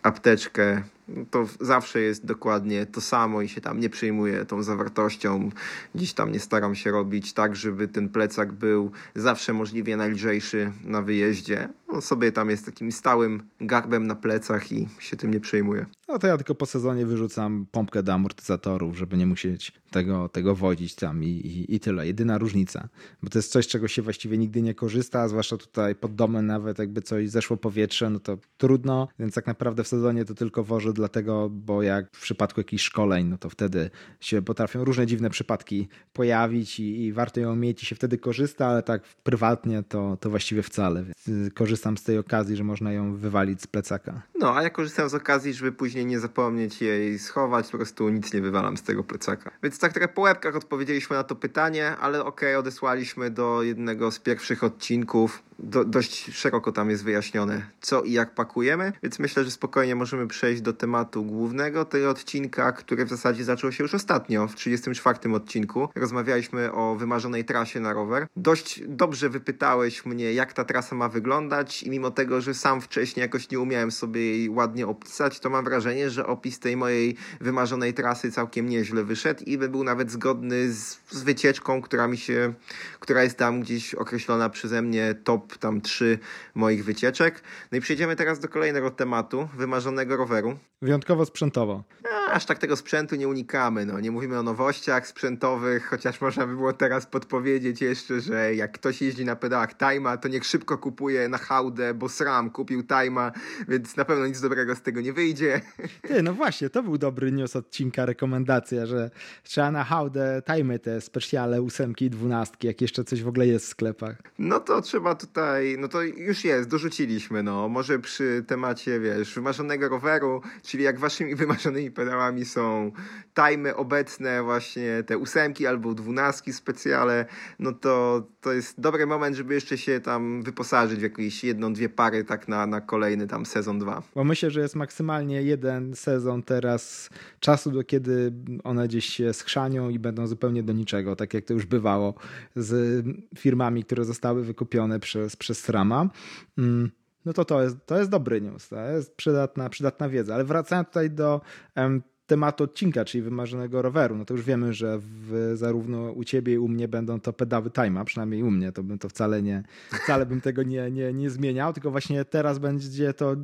[0.04, 0.84] apteczkę,
[1.32, 5.50] to zawsze jest dokładnie to samo i się tam nie przejmuję tą zawartością.
[5.96, 11.02] Dziś tam nie staram się robić tak, żeby ten plecak był zawsze możliwie najlżejszy na
[11.02, 11.70] wyjeździe.
[11.88, 15.86] On sobie tam jest takim stałym garbem na plecach i się tym nie przejmuję.
[16.08, 20.56] No to ja tylko po sezonie wyrzucam pompkę do amortyzatorów, żeby nie musieć tego, tego
[20.56, 22.08] wodzić tam i, i, i tyle.
[22.08, 22.90] Jedyna różnica,
[23.24, 26.80] bo to jest coś, czego się właściwie nigdy nie korzysta, zwłaszcza tutaj pod domem nawet
[26.80, 30.94] jakby coś zeszło powietrze, no to trudno, więc tak naprawdę w sezonie to tylko wożę
[30.98, 35.88] dlatego, bo jak w przypadku jakichś szkoleń, no to wtedy się potrafią różne dziwne przypadki
[36.14, 40.30] pojawić i, i warto ją mieć i się wtedy korzysta, ale tak prywatnie to, to
[40.30, 41.04] właściwie wcale.
[41.04, 44.22] Więc korzystam z tej okazji, że można ją wywalić z plecaka.
[44.40, 48.34] No, a ja korzystam z okazji, żeby później nie zapomnieć jej schować, po prostu nic
[48.34, 49.52] nie wywalam z tego plecaka.
[49.64, 54.12] Więc tak trochę po łebkach odpowiedzieliśmy na to pytanie, ale okej, okay, odesłaliśmy do jednego
[54.12, 59.44] z pierwszych odcinków do, dość szeroko tam jest wyjaśnione, co i jak pakujemy, więc myślę,
[59.44, 63.94] że spokojnie możemy przejść do tematu głównego tego odcinka, który w zasadzie zaczął się już
[63.94, 65.90] ostatnio, w 34 odcinku.
[65.96, 68.28] Rozmawialiśmy o wymarzonej trasie na rower.
[68.36, 73.22] Dość dobrze wypytałeś mnie, jak ta trasa ma wyglądać i mimo tego, że sam wcześniej
[73.22, 77.94] jakoś nie umiałem sobie jej ładnie opisać, to mam wrażenie, że opis tej mojej wymarzonej
[77.94, 82.54] trasy całkiem nieźle wyszedł i by był nawet zgodny z, z wycieczką, która mi się,
[83.00, 86.20] która jest tam gdzieś określona przeze mnie top tam trzy
[86.56, 87.44] moich wycieczek.
[87.72, 90.58] No i przejdziemy teraz do kolejnego tematu, wymarzonego roweru.
[90.82, 91.84] Wyjątkowo sprzętowo.
[92.32, 93.86] Aż tak tego sprzętu nie unikamy.
[93.86, 94.00] No.
[94.00, 99.02] Nie mówimy o nowościach sprzętowych, chociaż można by było teraz podpowiedzieć jeszcze, że jak ktoś
[99.02, 103.32] jeździ na pedałach Tajma, to niech szybko kupuje na hałdę, bo SRAM kupił Tajma,
[103.68, 105.62] więc na pewno nic dobrego z tego nie wyjdzie.
[106.02, 109.12] Ty, no właśnie, to był dobry news odcinka, rekomendacja, że
[109.44, 113.66] trzeba na hałdę Tajmy te specjale ósemki i dwunastki, jak jeszcze coś w ogóle jest
[113.66, 114.16] w sklepach.
[114.40, 117.70] No to trzeba tutaj, no to już jest, dorzuciliśmy, no.
[117.70, 122.92] Może przy temacie, wiesz, wymarzonego roweru, czyli jak waszymi wymarzonymi pedałami są
[123.34, 127.26] tajmy obecne, właśnie te ósemki albo dwunastki specjale,
[127.60, 131.90] no to to jest dobry moment, żeby jeszcze się tam wyposażyć w jakieś jedną, dwie
[131.90, 134.04] pary tak na, na kolejny tam sezon dwa.
[134.16, 139.90] Bo myślę, że jest maksymalnie jeden sezon teraz czasu, do kiedy one gdzieś się schrzanią
[139.90, 142.14] i będą zupełnie do niczego, tak jak to już bywało
[142.56, 143.06] z
[143.38, 146.10] firmami, które zostały wykupione przez, przez Strama.
[146.58, 146.92] Mm
[147.28, 150.36] no to to jest, to jest dobry news, to jest przydatna, przydatna wiedza.
[150.36, 151.42] Ale wracając tutaj do
[151.76, 156.54] um, tematu odcinka, czyli wymarzonego roweru, no to już wiemy, że w, zarówno u ciebie
[156.54, 159.64] i u mnie będą to pedały Time'a, przynajmniej u mnie, to bym to wcale nie,
[160.04, 163.36] wcale bym tego nie, nie, nie zmieniał, tylko właśnie teraz będzie to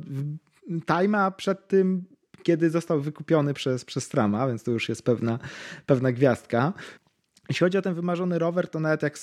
[0.68, 2.04] Time'a przed tym,
[2.42, 5.38] kiedy został wykupiony przez, przez Trama, więc to już jest pewna,
[5.86, 6.72] pewna gwiazdka.
[7.48, 9.18] Jeśli chodzi o ten wymarzony rower, to nawet jak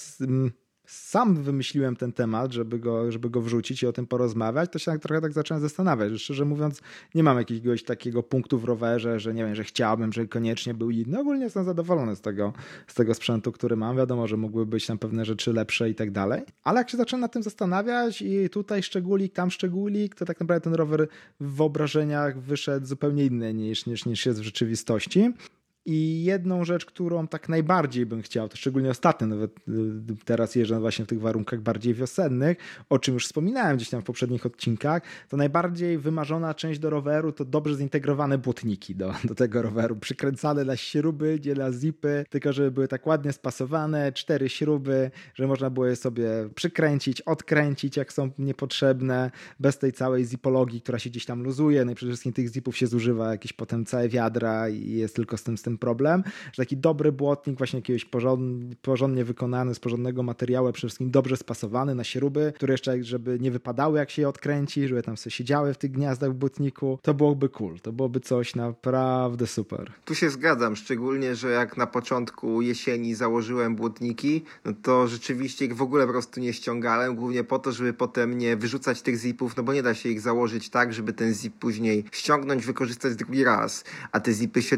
[0.92, 4.92] sam wymyśliłem ten temat, żeby go, żeby go wrzucić i o tym porozmawiać, to się
[4.92, 6.12] tak, trochę tak zacząłem zastanawiać.
[6.12, 6.82] Że szczerze mówiąc,
[7.16, 10.90] nie mam jakiegoś takiego punktu w rowerze, że nie wiem, że chciałbym, żeby koniecznie był
[10.90, 11.20] inny.
[11.20, 12.54] Ogólnie jestem zadowolony z tego,
[12.88, 13.98] z tego sprzętu, który mam.
[13.98, 16.42] Wiadomo, że mogły być tam pewne rzeczy lepsze i tak dalej.
[16.64, 20.64] Ale jak się zacząłem nad tym zastanawiać i tutaj szczególik, tam szczególik, to tak naprawdę
[20.64, 21.08] ten rower
[21.40, 25.34] w wyobrażeniach wyszedł zupełnie inny niż, niż, niż jest w rzeczywistości.
[25.86, 29.58] I jedną rzecz, którą tak najbardziej bym chciał, to szczególnie ostatnio, nawet
[30.12, 32.58] y, teraz jeżdżę właśnie w tych warunkach bardziej wiosennych,
[32.90, 37.32] o czym już wspominałem gdzieś tam w poprzednich odcinkach, to najbardziej wymarzona część do roweru
[37.32, 42.72] to dobrze zintegrowane błotniki do, do tego roweru, przykręcane na śruby, nie zipy, tylko żeby
[42.72, 48.32] były tak ładnie spasowane, cztery śruby, że można było je sobie przykręcić, odkręcić, jak są
[48.40, 52.54] niepotrzebne, bez tej całej zipologii, która się gdzieś tam luzuje, no i przede wszystkim tych
[52.54, 55.78] zipów się zużywa jakieś potem całe wiadra i jest tylko z tym, z tym ten
[55.78, 61.12] problem, że taki dobry błotnik, właśnie jakiegoś porządnie, porządnie wykonany, z porządnego materiału, przede wszystkim
[61.12, 65.18] dobrze spasowany na śruby, które jeszcze, żeby nie wypadały jak się je odkręci, żeby tam
[65.18, 69.92] sobie siedziały w tych gniazdach w błotniku, to byłoby cool, to byłoby coś naprawdę super.
[70.06, 75.76] Tu się zgadzam, szczególnie, że jak na początku jesieni założyłem błotniki, no to rzeczywiście ich
[75.76, 79.58] w ogóle po prostu nie ściągałem, głównie po to, żeby potem nie wyrzucać tych zipów,
[79.58, 83.44] no bo nie da się ich założyć tak, żeby ten zip później ściągnąć, wykorzystać drugi
[83.44, 84.78] raz, a te zipy się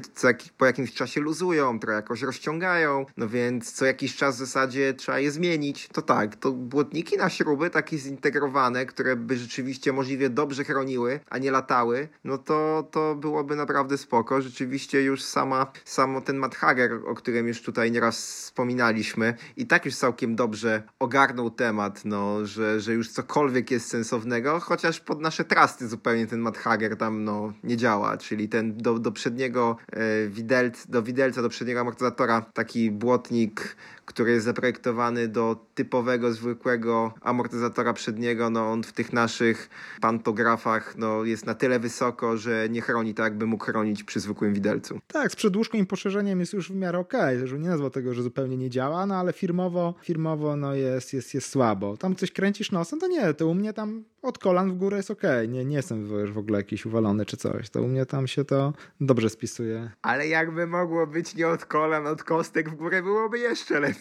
[0.57, 4.93] po jakimś jakimś czasie luzują, trochę jakoś rozciągają, no więc co jakiś czas w zasadzie
[4.93, 5.87] trzeba je zmienić.
[5.87, 11.37] To tak, to błotniki na śruby takie zintegrowane, które by rzeczywiście możliwie dobrze chroniły, a
[11.37, 14.41] nie latały, no to, to byłoby naprawdę spoko.
[14.41, 19.85] Rzeczywiście już sama, samo ten Matt Hager, o którym już tutaj nieraz wspominaliśmy, i tak
[19.85, 25.45] już całkiem dobrze ogarnął temat, no, że, że już cokolwiek jest sensownego, chociaż pod nasze
[25.45, 30.27] trasty zupełnie ten Matt Hager tam no, nie działa, czyli ten do, do przedniego e,
[30.27, 37.93] widelca do widelca, do przedniego amortyzatora taki błotnik, który jest zaprojektowany do typowego, zwykłego amortyzatora
[37.93, 38.49] przedniego.
[38.49, 39.69] No on w tych naszych
[40.01, 44.53] pantografach no, jest na tyle wysoko, że nie chroni tak, jakby mógł chronić przy zwykłym
[44.53, 44.99] widelcu.
[45.07, 47.47] Tak, z przedłużką i poszerzeniem jest już w miarę okej, okay.
[47.47, 51.33] że nie nazwał tego, że zupełnie nie działa, no ale firmowo, firmowo no jest, jest,
[51.33, 51.97] jest słabo.
[51.97, 55.11] Tam coś kręcisz nosem, to nie, to u mnie tam od kolan w górę jest
[55.11, 55.21] ok.
[55.47, 57.69] Nie, nie jestem w ogóle jakiś uwalony czy coś.
[57.69, 59.91] To u mnie tam się to dobrze spisuje.
[60.01, 63.92] Ale jakby mogło być nie od kolan, od kostek w górę byłoby jeszcze lepiej.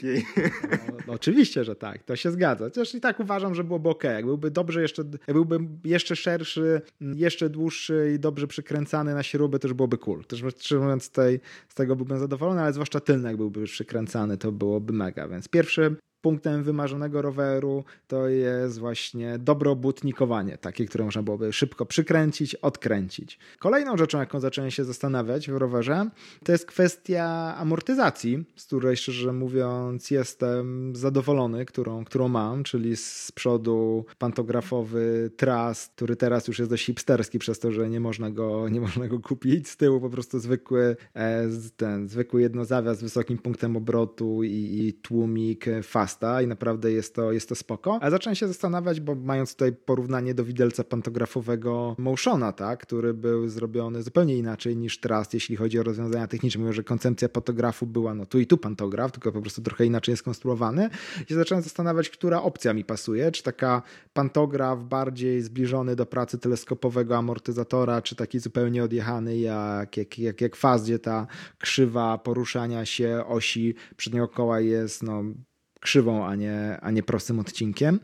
[0.88, 2.02] No, no, oczywiście, że tak.
[2.02, 2.64] To się zgadza.
[2.64, 4.04] Chociaż i tak uważam, że byłoby ok.
[4.04, 9.72] Jak byłby dobrze jeszcze, byłby jeszcze szerszy, jeszcze dłuższy i dobrze przykręcany na śruby, już
[9.72, 10.24] byłoby cool.
[10.24, 14.92] Też mówiąc, tej, z tego byłbym zadowolony, ale zwłaszcza tylny, jak byłby przykręcany, to byłoby
[14.92, 15.28] mega.
[15.28, 22.54] Więc pierwszy punktem wymarzonego roweru to jest właśnie dobrobutnikowanie, takie, które można byłoby szybko przykręcić,
[22.54, 23.38] odkręcić.
[23.58, 26.10] Kolejną rzeczą, jaką zacząłem się zastanawiać w rowerze,
[26.44, 33.32] to jest kwestia amortyzacji, z której szczerze mówiąc jestem zadowolony, którą, którą mam, czyli z
[33.32, 38.68] przodu pantografowy Trust, który teraz już jest dość hipsterski przez to, że nie można go,
[38.68, 39.68] nie można go kupić.
[39.68, 44.92] Z tyłu po prostu zwykły, e, ten, zwykły jednozawias z wysokim punktem obrotu i, i
[44.92, 46.11] tłumik fast
[46.44, 47.98] i naprawdę jest to, jest to spoko.
[48.00, 53.48] Ale zacząłem się zastanawiać, bo mając tutaj porównanie do widelca pantografowego Motiona, tak, który był
[53.48, 56.60] zrobiony zupełnie inaczej niż Trust, jeśli chodzi o rozwiązania techniczne.
[56.60, 60.12] Mówię, że koncepcja pantografu była no tu i tu pantograf, tylko po prostu trochę inaczej
[60.12, 60.90] jest konstruowany.
[61.30, 67.16] I zacząłem zastanawiać, która opcja mi pasuje, czy taka pantograf bardziej zbliżony do pracy teleskopowego
[67.16, 71.26] amortyzatora, czy taki zupełnie odjechany jak, jak, jak, jak faz, gdzie ta
[71.58, 75.22] krzywa poruszania się osi przedniego koła jest no,
[75.82, 78.00] krzywą, a nie, a nie prostym odcinkiem.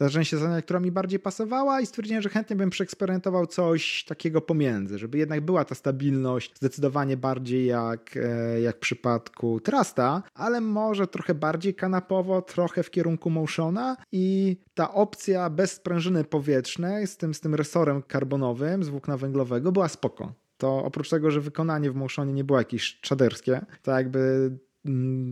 [0.00, 4.40] Zacząłem się zastanawiać, która mi bardziej pasowała i stwierdziłem, że chętnie bym przeeksperymentował coś takiego
[4.40, 10.60] pomiędzy, żeby jednak była ta stabilność zdecydowanie bardziej jak, e, jak w przypadku Trasta, ale
[10.60, 17.16] może trochę bardziej kanapowo, trochę w kierunku Motiona i ta opcja bez sprężyny powietrznej z
[17.16, 20.32] tym, z tym resorem karbonowym z włókna węglowego była spoko.
[20.56, 24.50] To oprócz tego, że wykonanie w Motionie nie było jakieś czaderskie, to jakby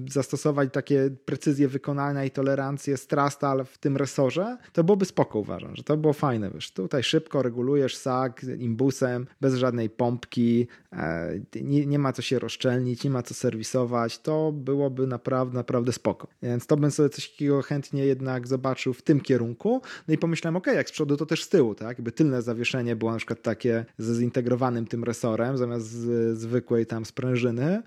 [0.08, 5.82] zastosować takie precyzje wykonania i tolerancję Strastal w tym resorze, to byłoby spoko uważam, że
[5.82, 6.50] to było fajne.
[6.50, 12.38] Wiesz, tutaj szybko regulujesz sak imbusem, bez żadnej pompki, e, nie, nie ma co się
[12.38, 16.28] rozszczelnić, nie ma co serwisować, to byłoby naprawdę, naprawdę spoko.
[16.42, 19.82] Więc to bym sobie coś takiego chętnie jednak zobaczył w tym kierunku.
[20.08, 21.88] No i pomyślałem, ok, jak z przodu, to też z tyłu, tak?
[21.88, 27.04] Jakby tylne zawieszenie było na przykład takie ze zintegrowanym tym resorem, zamiast z, zwykłej tam
[27.04, 27.82] sprężyny e,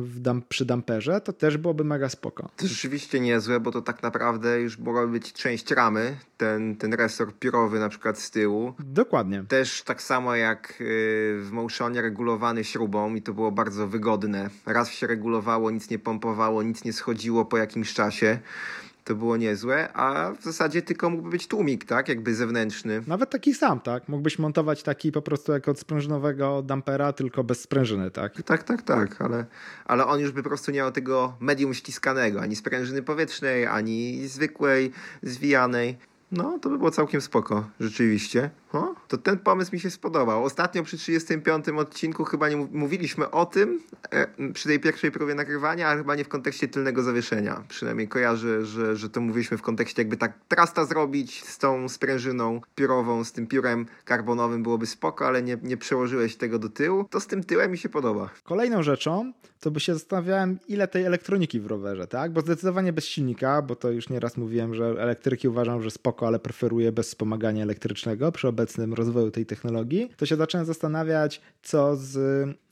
[0.00, 2.48] w przy damperze, to też byłoby mega spoko.
[2.56, 7.34] To rzeczywiście niezłe, bo to tak naprawdę już mogłaby być część ramy, ten, ten resor
[7.38, 8.74] piórowy na przykład z tyłu.
[8.78, 9.44] Dokładnie.
[9.48, 10.74] Też tak samo jak y,
[11.42, 14.50] w Motionie regulowany śrubą i to było bardzo wygodne.
[14.66, 18.38] Raz się regulowało, nic nie pompowało, nic nie schodziło po jakimś czasie
[19.08, 23.02] to było niezłe, a w zasadzie tylko mógłby być tłumik, tak, jakby zewnętrzny.
[23.06, 24.08] Nawet taki sam, tak?
[24.08, 28.42] Mógłbyś montować taki po prostu jak od sprężynowego dampera, tylko bez sprężyny, tak?
[28.42, 29.46] Tak, tak, tak, ale,
[29.84, 34.26] ale on już by po prostu nie miał tego medium ściskanego, ani sprężyny powietrznej, ani
[34.28, 34.92] zwykłej,
[35.22, 35.98] zwijanej.
[36.32, 38.50] No, to by było całkiem spoko, rzeczywiście.
[38.72, 40.44] O, to ten pomysł mi się spodobał.
[40.44, 45.88] Ostatnio przy 35 odcinku chyba nie mówiliśmy o tym, e, przy tej pierwszej próbie nagrywania,
[45.88, 47.64] ale chyba nie w kontekście tylnego zawieszenia.
[47.68, 52.60] Przynajmniej kojarzę, że, że to mówiliśmy w kontekście jakby tak trasta zrobić z tą sprężyną
[52.74, 57.04] piórową, z tym piórem karbonowym byłoby spoko, ale nie, nie przełożyłeś tego do tyłu.
[57.10, 58.30] To z tym tyłem mi się podoba.
[58.44, 62.32] Kolejną rzeczą, to by się zastanawiałem, ile tej elektroniki w rowerze, tak?
[62.32, 66.38] Bo zdecydowanie bez silnika, bo to już nieraz mówiłem, że elektryki uważam, że spoko, ale
[66.38, 72.18] preferuję bez wspomagania elektrycznego przy obecnym rozwoju tej technologii, to się zacząłem zastanawiać, co z,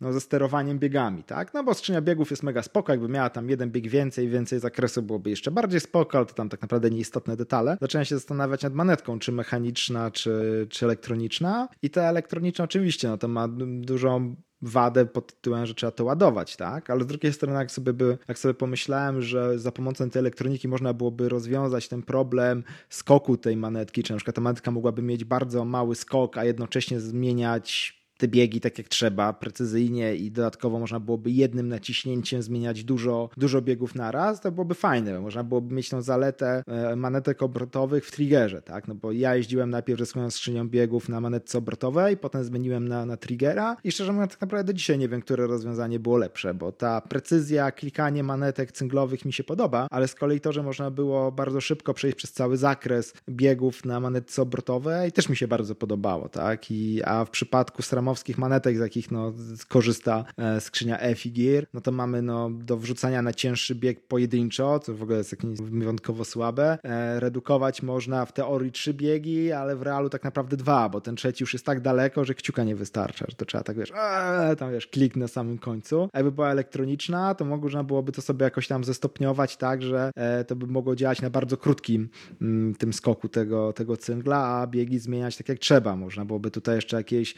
[0.00, 1.54] no, ze sterowaniem biegami, tak?
[1.54, 5.02] No bo skrzynia biegów jest mega spoko, jakby miała tam jeden bieg więcej, więcej zakresu
[5.02, 7.76] byłoby jeszcze bardziej spoko, ale to tam tak naprawdę nieistotne detale.
[7.80, 13.18] Zacząłem się zastanawiać nad manetką, czy mechaniczna, czy, czy elektroniczna i ta elektroniczna oczywiście, no
[13.18, 13.48] to ma
[13.80, 16.90] dużą wadę pod tytułem, że trzeba to ładować, tak?
[16.90, 20.68] Ale z drugiej strony, jak sobie, by, jak sobie pomyślałem, że za pomocą tej elektroniki
[20.68, 25.24] można byłoby rozwiązać ten problem skoku tej manetki, czy na przykład ta manetka mogłaby mieć
[25.24, 31.00] bardzo mały skok, a jednocześnie zmieniać te biegi tak jak trzeba, precyzyjnie i dodatkowo można
[31.00, 35.20] byłoby jednym naciśnięciem zmieniać dużo, dużo biegów naraz, to byłoby fajne.
[35.20, 38.88] Można byłoby mieć tą zaletę e, manetek obrotowych w triggerze, tak?
[38.88, 43.16] No bo ja jeździłem najpierw ze skrzynią biegów na manetce obrotowej, potem zmieniłem na, na
[43.16, 46.72] triggera i szczerze mówiąc tak naprawdę do dzisiaj nie wiem, które rozwiązanie było lepsze, bo
[46.72, 51.32] ta precyzja, klikanie manetek cynglowych mi się podoba, ale z kolei to, że można było
[51.32, 56.28] bardzo szybko przejść przez cały zakres biegów na manetce obrotowej też mi się bardzo podobało,
[56.28, 56.70] tak?
[56.70, 59.32] I, a w przypadku SRAM ramowskich manetek, z jakich no,
[59.68, 64.94] korzysta e, skrzynia e-figure, no to mamy no, do wrzucania na cięższy bieg pojedynczo, co
[64.94, 66.78] w ogóle jest jakieś wyjątkowo słabe.
[66.84, 71.16] E, redukować można w teorii trzy biegi, ale w realu tak naprawdę dwa, bo ten
[71.16, 74.56] trzeci już jest tak daleko, że kciuka nie wystarcza, że to trzeba tak wiesz, ee,
[74.56, 76.08] tam wiesz, klik na samym końcu.
[76.12, 80.44] A jakby była elektroniczna, to można byłoby to sobie jakoś tam zestopniować tak, że e,
[80.44, 82.08] to by mogło działać na bardzo krótkim
[82.42, 85.96] mm, tym skoku tego, tego cyngla, a biegi zmieniać tak jak trzeba.
[85.96, 87.34] Można byłoby tutaj jeszcze jakieś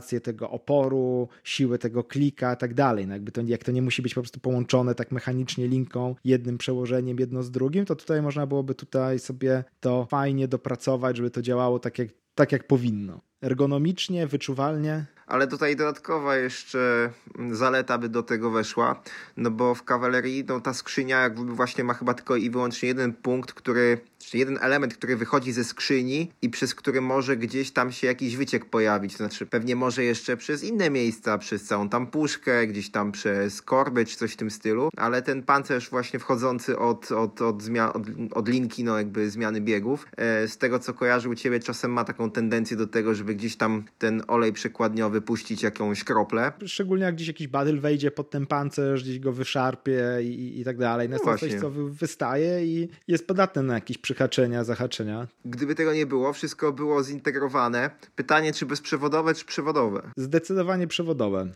[0.00, 3.06] regulacje tego oporu, siły tego klika i tak dalej.
[3.06, 6.58] No jakby to, jak to nie musi być po prostu połączone tak mechanicznie linką, jednym
[6.58, 11.42] przełożeniem, jedno z drugim, to tutaj można byłoby tutaj sobie to fajnie dopracować, żeby to
[11.42, 13.20] działało tak jak, tak jak powinno.
[13.42, 15.06] Ergonomicznie, wyczuwalnie.
[15.30, 17.10] Ale tutaj dodatkowa jeszcze
[17.50, 19.02] zaleta by do tego weszła,
[19.36, 23.12] no bo w kawalerii no, ta skrzynia jakby właśnie ma chyba tylko i wyłącznie jeden
[23.12, 27.92] punkt, który, czy jeden element, który wychodzi ze skrzyni i przez który może gdzieś tam
[27.92, 32.06] się jakiś wyciek pojawić, to znaczy pewnie może jeszcze przez inne miejsca, przez całą tam
[32.06, 36.78] puszkę, gdzieś tam przez korbę czy coś w tym stylu, ale ten pancerz właśnie wchodzący
[36.78, 40.94] od, od, od, zmian, od, od linki, no jakby zmiany biegów, e, z tego co
[40.94, 45.20] kojarzy u ciebie czasem ma taką tendencję do tego, żeby gdzieś tam ten olej przekładniowy
[45.20, 46.52] wypuścić jakąś kroplę.
[46.66, 50.78] Szczególnie jak gdzieś jakiś badyl wejdzie pod ten pancerz, gdzieś go wyszarpie i, i tak
[50.78, 51.08] dalej.
[51.08, 55.28] No, no coś, co wystaje i jest podatne na jakieś przyhaczenia, zahaczenia.
[55.44, 57.90] Gdyby tego nie było, wszystko było zintegrowane.
[58.16, 60.02] Pytanie, czy bezprzewodowe, czy przewodowe?
[60.16, 61.48] Zdecydowanie przewodowe.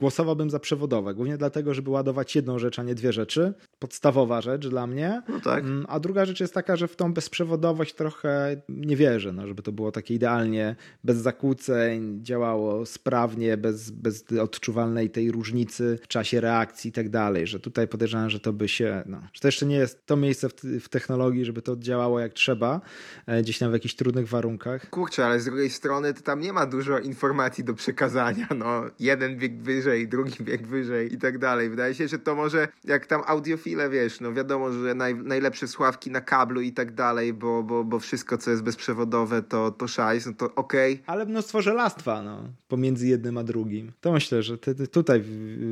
[0.00, 3.54] Głosowałbym za przewodowe, głównie dlatego, żeby ładować jedną rzecz, a nie dwie rzeczy.
[3.78, 5.22] Podstawowa rzecz dla mnie.
[5.28, 5.64] No tak.
[5.64, 9.62] Mm, a druga rzecz jest taka, że w tą bezprzewodowość trochę nie wierzę, no, żeby
[9.62, 16.40] to było takie idealnie, bez zakłóceń, działało sprawnie, bez, bez odczuwalnej tej różnicy w czasie
[16.40, 19.66] reakcji i tak dalej, że tutaj podejrzewam, że to by się, no, że to jeszcze
[19.66, 22.80] nie jest to miejsce w, w technologii, żeby to działało jak trzeba,
[23.26, 24.90] e, gdzieś tam w jakichś trudnych warunkach.
[24.90, 29.36] Kurczę, ale z drugiej strony to tam nie ma dużo informacji do przekazania, no jeden
[29.36, 31.70] bieg wyżej, drugi bieg wyżej i tak dalej.
[31.70, 36.10] Wydaje się, że to może jak tam audiofile, wiesz, no wiadomo, że naj, najlepsze sławki
[36.10, 40.26] na kablu i tak dalej, bo, bo, bo wszystko, co jest bezprzewodowe, to, to szajs,
[40.40, 40.92] no to okej.
[40.94, 41.04] Okay.
[41.06, 43.92] Ale mnóstwo żelastwa, no, pomiędzy jednym a drugim.
[44.00, 45.22] To myślę, że ty, ty tutaj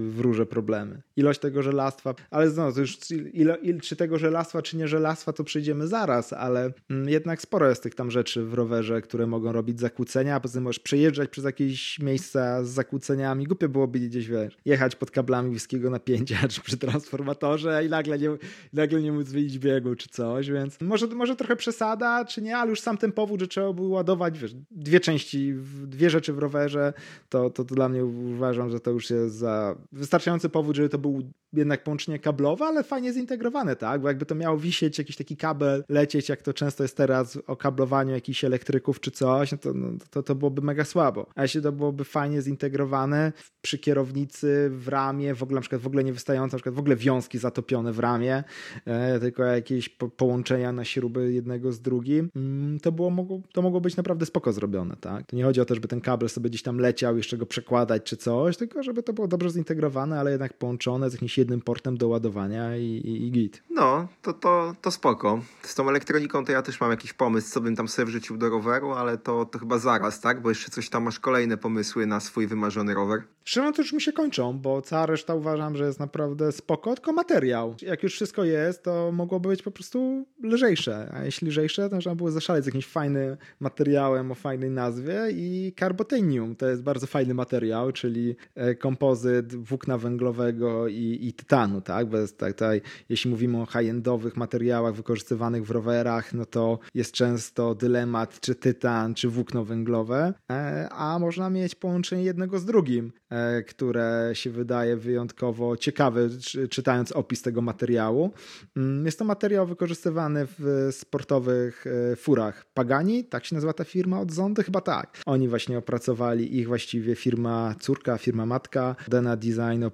[0.09, 1.03] wróżę problemy.
[1.17, 2.99] Ilość tego żelastwa, ale znowu, to już
[3.33, 7.69] ilo, il, czy tego żelastwa, czy nie żelastwa, to przyjdziemy zaraz, ale mm, jednak sporo
[7.69, 11.31] jest tych tam rzeczy w rowerze, które mogą robić zakłócenia, a poza tym możesz przejeżdżać
[11.31, 13.45] przez jakieś miejsca z zakłóceniami.
[13.47, 18.31] Głupio byłoby gdzieś, wiesz, jechać pod kablami wysokiego napięcia, czy przy transformatorze i nagle nie,
[18.73, 22.71] nagle nie móc wyjść biegu, czy coś, więc może, może trochę przesada, czy nie, ale
[22.71, 25.55] już sam ten powód, że trzeba było ładować, wiesz, dwie części,
[25.87, 26.93] dwie rzeczy w rowerze,
[27.29, 30.99] to, to, to dla mnie uważam, że to już jest za wystarczający powód, żeby to
[30.99, 31.23] był
[31.53, 34.01] jednak połączenie kablowe, ale fajnie zintegrowane, tak?
[34.01, 37.57] Bo jakby to miało wisieć, jakiś taki kabel, lecieć, jak to często jest teraz o
[37.57, 41.27] kablowaniu jakichś elektryków czy coś, no to, no, to, to byłoby mega słabo.
[41.35, 43.33] A jeśli to byłoby fajnie zintegrowane
[43.63, 46.79] przy kierownicy, w ramie, w ogóle na przykład w ogóle nie wystające, na przykład w
[46.79, 48.45] ogóle wiązki zatopione w ramie,
[48.85, 53.63] e, tylko jakieś po, połączenia na śruby jednego z drugim, mm, to, było, mogło, to
[53.63, 55.27] mogło być naprawdę spoko zrobione, tak?
[55.27, 58.03] To nie chodzi o to, żeby ten kabel sobie gdzieś tam leciał, jeszcze go przekładać
[58.03, 61.97] czy coś, tylko żeby to było dobrze zintegrowane, ale jednak połączone z jakimś jednym portem
[61.97, 63.63] do ładowania i, i, i git.
[63.71, 65.41] No, to, to, to spoko.
[65.63, 68.49] Z tą elektroniką to ja też mam jakiś pomysł, co bym tam sobie wrzucił do
[68.49, 70.43] roweru, ale to, to chyba zaraz, tak?
[70.43, 73.23] Bo jeszcze coś tam masz kolejne pomysły na swój wymarzony rower.
[73.45, 77.13] Szczerze to już mi się kończą, bo cała reszta uważam, że jest naprawdę spoko, tylko
[77.13, 77.75] materiał.
[77.83, 82.15] Jak już wszystko jest, to mogłoby być po prostu lżejsze, a jeśli lżejsze, to można
[82.15, 87.35] było zaszaleć z jakimś fajnym materiałem o fajnej nazwie i carbotenium to jest bardzo fajny
[87.35, 92.07] materiał, czyli e, kompozyt włókna węglowego i, i tytanu, tak?
[92.07, 97.75] Bez, tak tutaj, jeśli mówimy o high-endowych materiałach wykorzystywanych w rowerach, no to jest często
[97.75, 103.13] dylemat, czy tytan, czy włókno węglowe, e, a można mieć połączenie jednego z drugim.
[103.31, 106.29] E, które się wydaje wyjątkowo ciekawe,
[106.71, 108.31] czytając opis tego materiału.
[108.77, 111.85] Mm, jest to materiał wykorzystywany w sportowych
[112.17, 114.65] furach Pagani, tak się nazywa ta firma od Zondy?
[114.65, 115.19] Chyba tak.
[115.27, 119.85] Oni właśnie opracowali, ich właściwie firma córka, firma matka, Dena Design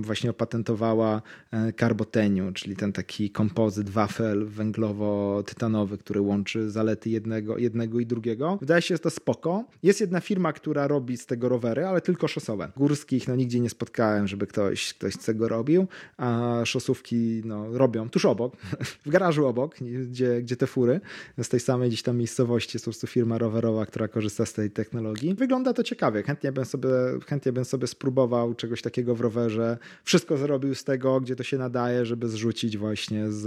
[0.00, 8.00] właśnie opatentowała e, Carboteniu, czyli ten taki kompozyt wafel węglowo-tytanowy, który łączy zalety jednego, jednego
[8.00, 8.56] i drugiego.
[8.60, 9.64] Wydaje się, że to spoko.
[9.82, 13.70] Jest jedna firma, która robi z tego rowery, ale tylko szosowe górskich no nigdzie nie
[13.70, 15.86] spotkałem, żeby ktoś, ktoś z tego robił,
[16.16, 18.56] a szosówki no, robią tuż obok,
[19.06, 21.00] w garażu obok, gdzie, gdzie te fury,
[21.42, 23.55] z tej samej gdzieś tam miejscowości jest po prostu firma rowerowa,
[23.86, 25.34] która korzysta z tej technologii.
[25.34, 26.88] Wygląda to ciekawie, chętnie bym sobie,
[27.26, 31.58] chętnie bym sobie spróbował czegoś takiego w rowerze, wszystko zrobił z tego, gdzie to się
[31.58, 33.42] nadaje, żeby zrzucić właśnie z,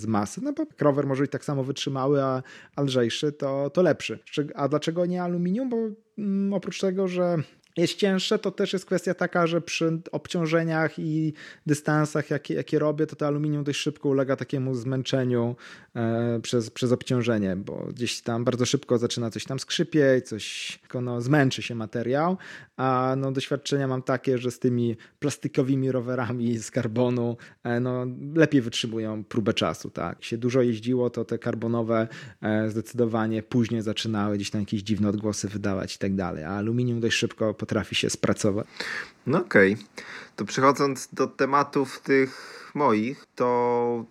[0.00, 2.42] z masy, no bo rower może być tak samo wytrzymały, a,
[2.76, 4.18] a lżejszy, to, to lepszy.
[4.54, 5.68] A dlaczego nie aluminium?
[5.68, 5.76] Bo
[6.18, 7.36] mm, oprócz tego, że
[7.76, 11.32] jest cięższe, to też jest kwestia taka, że przy obciążeniach i
[11.66, 15.56] dystansach, jakie, jakie robię, to to aluminium dość szybko ulega takiemu zmęczeniu
[15.96, 21.20] e, przez, przez obciążenie, bo gdzieś tam bardzo szybko zaczyna coś tam skrzypieć, coś no,
[21.20, 22.36] zmęczy się materiał,
[22.76, 28.60] a no, doświadczenia mam takie, że z tymi plastikowymi rowerami z karbonu e, no, lepiej
[28.60, 29.90] wytrzymują próbę czasu.
[29.90, 30.16] Tak?
[30.16, 32.08] Jak się dużo jeździło, to te karbonowe
[32.42, 37.00] e, zdecydowanie później zaczynały gdzieś tam jakieś dziwne odgłosy wydawać i tak dalej, a aluminium
[37.00, 38.66] dość szybko potrafi się spracować.
[39.26, 39.72] No okej.
[39.72, 39.84] Okay.
[40.36, 42.30] To przechodząc do tematów tych
[42.74, 44.04] moich, to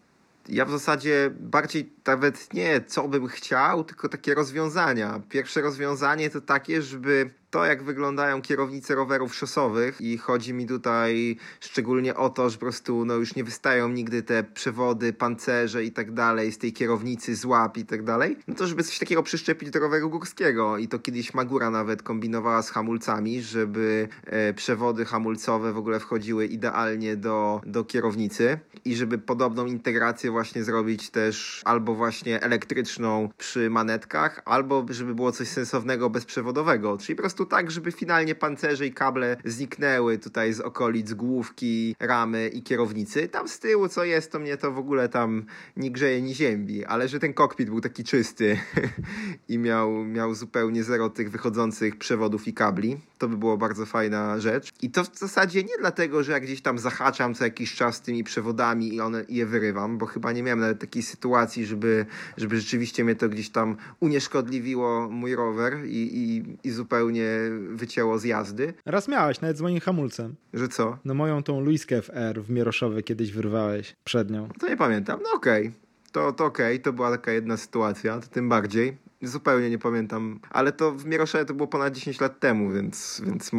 [0.50, 5.22] ja w zasadzie bardziej nawet nie co bym chciał, tylko takie rozwiązania.
[5.30, 11.38] Pierwsze rozwiązanie to takie, żeby to, jak wyglądają kierownice rowerów szosowych i chodzi mi tutaj
[11.60, 15.92] szczególnie o to, że po prostu no, już nie wystają nigdy te przewody, pancerze i
[15.92, 19.24] tak dalej z tej kierownicy, z łap i tak dalej, no to żeby coś takiego
[19.24, 20.78] przyczepić do roweru górskiego.
[20.78, 26.46] I to kiedyś Magura nawet kombinowała z hamulcami, żeby e, przewody hamulcowe w ogóle wchodziły
[26.46, 28.60] idealnie do, do kierownicy.
[28.86, 35.32] I żeby podobną integrację właśnie zrobić też albo właśnie elektryczną przy manetkach, albo żeby było
[35.32, 40.54] coś sensownego bezprzewodowego, czyli po prostu prostu tak, żeby finalnie pancerze i kable zniknęły tutaj
[40.54, 43.28] z okolic główki, ramy i kierownicy.
[43.28, 45.46] Tam z tyłu co jest, to mnie to w ogóle tam
[45.78, 48.58] nie grzeje, nie ziębi, ale że ten kokpit był taki czysty
[49.50, 54.40] i miał, miał zupełnie zero tych wychodzących przewodów i kabli, to by było bardzo fajna
[54.40, 54.72] rzecz.
[54.82, 58.24] I to w zasadzie nie dlatego, że ja gdzieś tam zahaczam co jakiś czas tymi
[58.24, 62.06] przewodami i one je wyrywam, bo chyba nie miałem nawet takiej sytuacji, żeby,
[62.38, 67.33] żeby rzeczywiście mnie to gdzieś tam unieszkodliwiło mój rower i, i, i zupełnie
[67.70, 68.74] wycięło z jazdy.
[68.86, 70.36] Raz miałeś, nawet z moim hamulcem.
[70.54, 70.98] Że co?
[71.06, 74.50] No moją tą Luiskę FR w Mieroszowie kiedyś wyrwałeś przed nią.
[74.60, 75.68] To nie pamiętam, no okej.
[75.68, 75.80] Okay.
[76.12, 76.84] To, to okej, okay.
[76.84, 78.98] to była taka jedna sytuacja, to tym bardziej.
[79.22, 83.52] Zupełnie nie pamiętam, ale to w Mieroszowie to było ponad 10 lat temu, więc, więc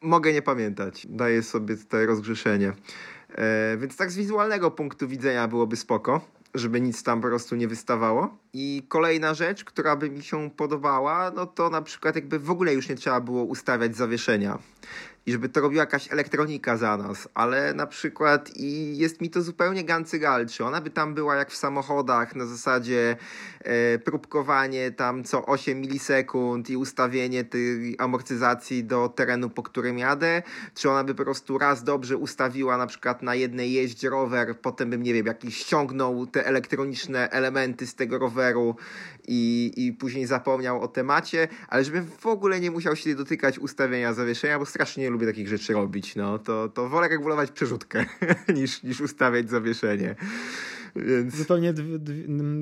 [0.00, 1.06] mogę nie pamiętać.
[1.10, 2.72] Daję sobie tutaj rozgrzeszenie.
[3.34, 6.20] E, więc tak z wizualnego punktu widzenia byłoby spoko,
[6.54, 8.38] żeby nic tam po prostu nie wystawało.
[8.52, 12.74] I kolejna rzecz, która by mi się podobała, no to na przykład jakby w ogóle
[12.74, 14.58] już nie trzeba było ustawiać zawieszenia
[15.26, 19.42] i żeby to robiła jakaś elektronika za nas, ale na przykład i jest mi to
[19.42, 23.16] zupełnie gancygal, czy ona by tam była jak w samochodach na zasadzie
[23.60, 30.42] e, próbkowanie tam co 8 milisekund i ustawienie tej amortyzacji do terenu, po którym jadę,
[30.74, 34.90] czy ona by po prostu raz dobrze ustawiła na przykład na jednej jeździe rower, potem
[34.90, 38.76] bym, nie wiem, jakiś ściągnął te elektroniczne elementy z tego roweru
[39.28, 44.12] i, i później zapomniał o temacie, ale żebym w ogóle nie musiał się dotykać ustawienia
[44.12, 48.06] zawieszenia, bo strasznie nie lubię takich rzeczy robić, no to, to wolę regulować przerzutkę
[48.56, 50.14] niż, niż ustawiać zawieszenie.
[50.96, 51.36] Więc...
[51.36, 51.74] Zupełnie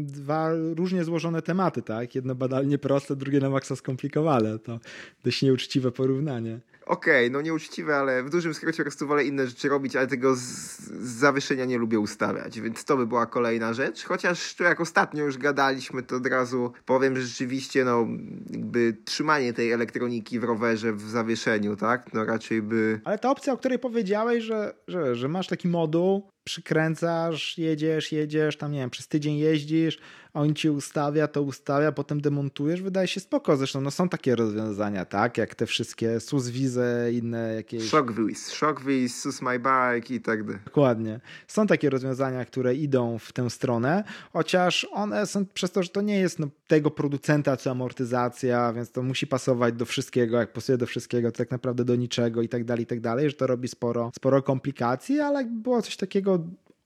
[0.03, 2.15] dwa różnie złożone tematy, tak?
[2.15, 4.59] Jedno badalnie proste, drugie na maksa skomplikowane.
[4.59, 4.81] To
[5.25, 9.47] dość nieuczciwe porównanie okej, okay, no nieuczciwe, ale w dużym skrócie po prostu wolę inne
[9.47, 13.73] rzeczy robić, ale tego z, z zawieszenia nie lubię ustawiać, więc to by była kolejna
[13.73, 14.05] rzecz.
[14.05, 18.07] Chociaż tu jak ostatnio już gadaliśmy, to od razu powiem, że rzeczywiście no
[18.51, 22.15] jakby trzymanie tej elektroniki w rowerze w zawieszeniu, tak?
[22.15, 23.01] No raczej by...
[23.05, 28.57] Ale ta opcja, o której powiedziałeś, że, że, że masz taki moduł, przykręcasz, jedziesz, jedziesz,
[28.57, 29.99] tam nie wiem, przez tydzień jeździsz,
[30.35, 33.57] on ci ustawia, to ustawia, potem demontujesz, wydaje się spoko.
[33.57, 35.39] Zresztą no, są takie rozwiązania, tak?
[35.39, 37.89] Jak te wszystkie SUSWizy, inne jakieś...
[37.89, 40.61] Shockwiz, Shockwiz, SUS My Bike i tak dalej.
[40.65, 41.21] Dokładnie.
[41.47, 46.01] Są takie rozwiązania, które idą w tę stronę, chociaż one są przez to, że to
[46.01, 50.79] nie jest no, tego producenta czy amortyzacja, więc to musi pasować do wszystkiego, jak pasuje
[50.79, 53.47] do wszystkiego, to tak naprawdę do niczego i tak dalej, i tak dalej, że to
[53.47, 56.38] robi sporo, sporo komplikacji, ale jakby było coś takiego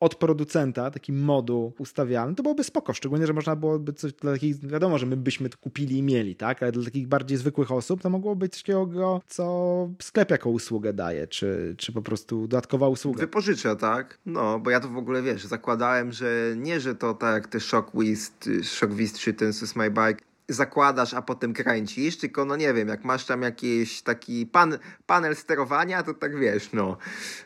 [0.03, 4.66] od producenta, taki moduł ustawialny, to byłoby spoko, szczególnie, że można byłoby coś dla takich,
[4.66, 8.03] wiadomo, że my byśmy to kupili i mieli, tak, ale dla takich bardziej zwykłych osób
[8.03, 12.88] to mogłoby być coś takiego, co sklep jako usługę daje, czy, czy po prostu dodatkowa
[12.88, 13.20] usługa.
[13.20, 14.18] Wypożycza, tak?
[14.26, 17.61] No, bo ja to w ogóle, wiesz, zakładałem, że nie, że to tak jak te
[17.61, 18.32] Shockwiz,
[18.62, 23.05] Shockwiz czy ten Sus My Bike, zakładasz, a potem kręcisz, tylko no nie wiem, jak
[23.05, 26.96] masz tam jakiś taki pan, panel sterowania, to tak wiesz, no,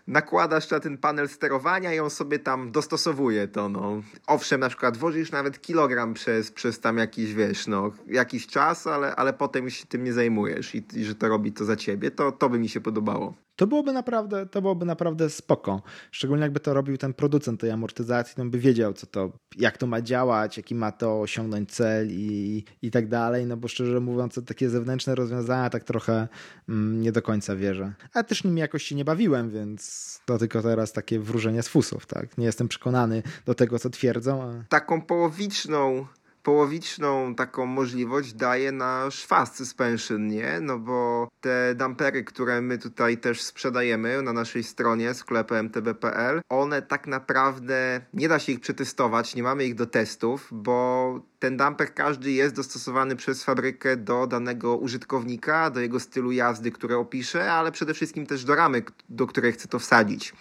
[0.06, 4.02] nakładasz na ten panel sterowania i on sobie tam dostosowuje to, no.
[4.26, 9.16] Owszem, na przykład wożysz nawet kilogram przez, przez tam jakiś, wiesz, no, jakiś czas, ale,
[9.16, 12.10] ale potem już się tym nie zajmujesz i, i że to robi to za ciebie,
[12.10, 13.45] to, to by mi się podobało.
[13.56, 15.82] To byłoby naprawdę, to byłoby naprawdę spoko.
[16.10, 19.86] Szczególnie jakby to robił ten producent tej amortyzacji, to by wiedział, co to, jak to
[19.86, 23.46] ma działać, jaki ma to osiągnąć cel i, i tak dalej.
[23.46, 26.28] No bo szczerze mówiąc, takie zewnętrzne rozwiązania tak trochę
[26.68, 27.92] mm, nie do końca wierzę.
[28.14, 32.06] A też nimi jakoś się nie bawiłem, więc to tylko teraz takie wróżenie z fusów,
[32.06, 32.38] tak?
[32.38, 34.42] Nie jestem przekonany do tego, co twierdzą.
[34.42, 34.64] A...
[34.68, 36.06] Taką połowiczną
[36.46, 40.60] połowiczną taką możliwość daje nasz fast suspension, nie?
[40.60, 46.82] No bo te dampery, które my tutaj też sprzedajemy na naszej stronie sklepem mtb.pl, one
[46.82, 51.94] tak naprawdę nie da się ich przetestować, nie mamy ich do testów, bo ten damper
[51.94, 57.72] każdy jest dostosowany przez fabrykę do danego użytkownika, do jego stylu jazdy, które opisze, ale
[57.72, 60.34] przede wszystkim też do ramy, do której chce to wsadzić.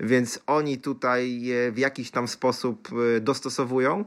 [0.00, 4.04] Więc oni tutaj je w jakiś tam sposób e, dostosowują.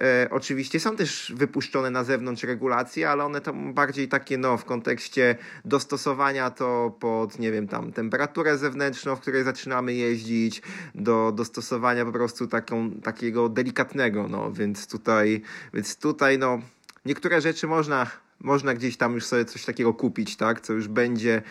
[0.00, 4.64] E, oczywiście są też wypuszczone na zewnątrz regulacje, ale one tam bardziej takie no, w
[4.64, 10.62] kontekście dostosowania to pod, nie wiem, tam temperaturę zewnętrzną, w której zaczynamy jeździć,
[10.94, 15.42] do dostosowania po prostu taką, takiego delikatnego, no, więc tutaj,
[15.74, 16.58] więc tutaj no,
[17.04, 18.06] niektóre rzeczy można
[18.40, 20.60] można gdzieś tam już sobie coś takiego kupić, tak?
[20.60, 21.42] Co już będzie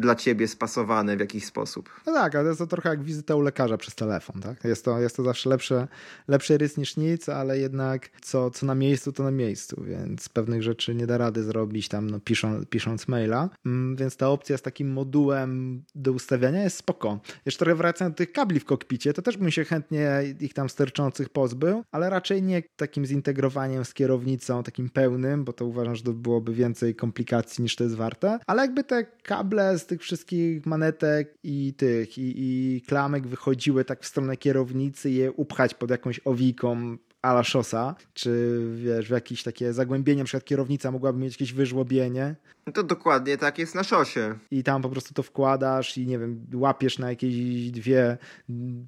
[0.00, 1.90] dla ciebie spasowane w jakiś sposób.
[2.06, 4.40] No tak, ale jest to trochę jak wizyta u lekarza przez telefon.
[4.40, 4.64] Tak?
[4.64, 5.88] Jest, to, jest to zawsze lepsze,
[6.28, 10.62] lepszy rys niż nic, ale jednak co, co na miejscu, to na miejscu, więc pewnych
[10.62, 13.50] rzeczy nie da rady zrobić tam no, pisząc, pisząc maila.
[13.66, 17.20] Mm, więc ta opcja z takim modułem do ustawiania jest spoko.
[17.46, 20.68] Jeszcze trochę wracając do tych kabli w kokpicie, to też bym się chętnie ich tam
[20.68, 26.02] sterczących pozbył, ale raczej nie takim zintegrowaniem z kierownicą, takim pełnym, bo to uważam, że
[26.02, 30.66] to byłoby więcej komplikacji niż to jest warte, ale jakby te kable z tych wszystkich
[30.66, 36.20] manetek i tych i, i klamek wychodziły tak w stronę kierownicy je upchać pod jakąś
[36.24, 41.52] owiką ala szosa, czy wiesz, w jakieś takie zagłębienie, na przykład kierownica mogłaby mieć jakieś
[41.52, 42.36] wyżłobienie.
[42.66, 44.38] No to dokładnie tak jest na szosie.
[44.50, 47.34] I tam po prostu to wkładasz i nie wiem, łapiesz na jakieś
[47.70, 48.18] dwie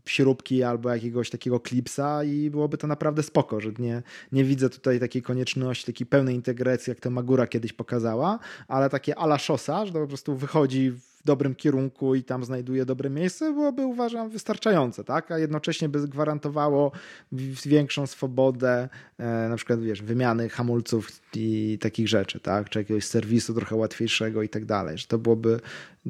[0.06, 4.02] śrubki albo jakiegoś takiego klipsa i byłoby to naprawdę spoko, że nie,
[4.32, 9.18] nie widzę tutaj takiej konieczności, takiej pełnej integracji, jak to Magura kiedyś pokazała, ale takie
[9.18, 10.92] ala szosa, że to po prostu wychodzi
[11.24, 15.30] dobrym kierunku i tam znajduje dobre miejsce, byłoby uważam wystarczające, tak?
[15.30, 16.92] A jednocześnie by gwarantowało
[17.66, 22.70] większą swobodę, e, na przykład wiesz, wymiany hamulców i takich rzeczy, tak?
[22.70, 25.60] Czy jakiegoś serwisu trochę łatwiejszego i tak dalej, że to byłoby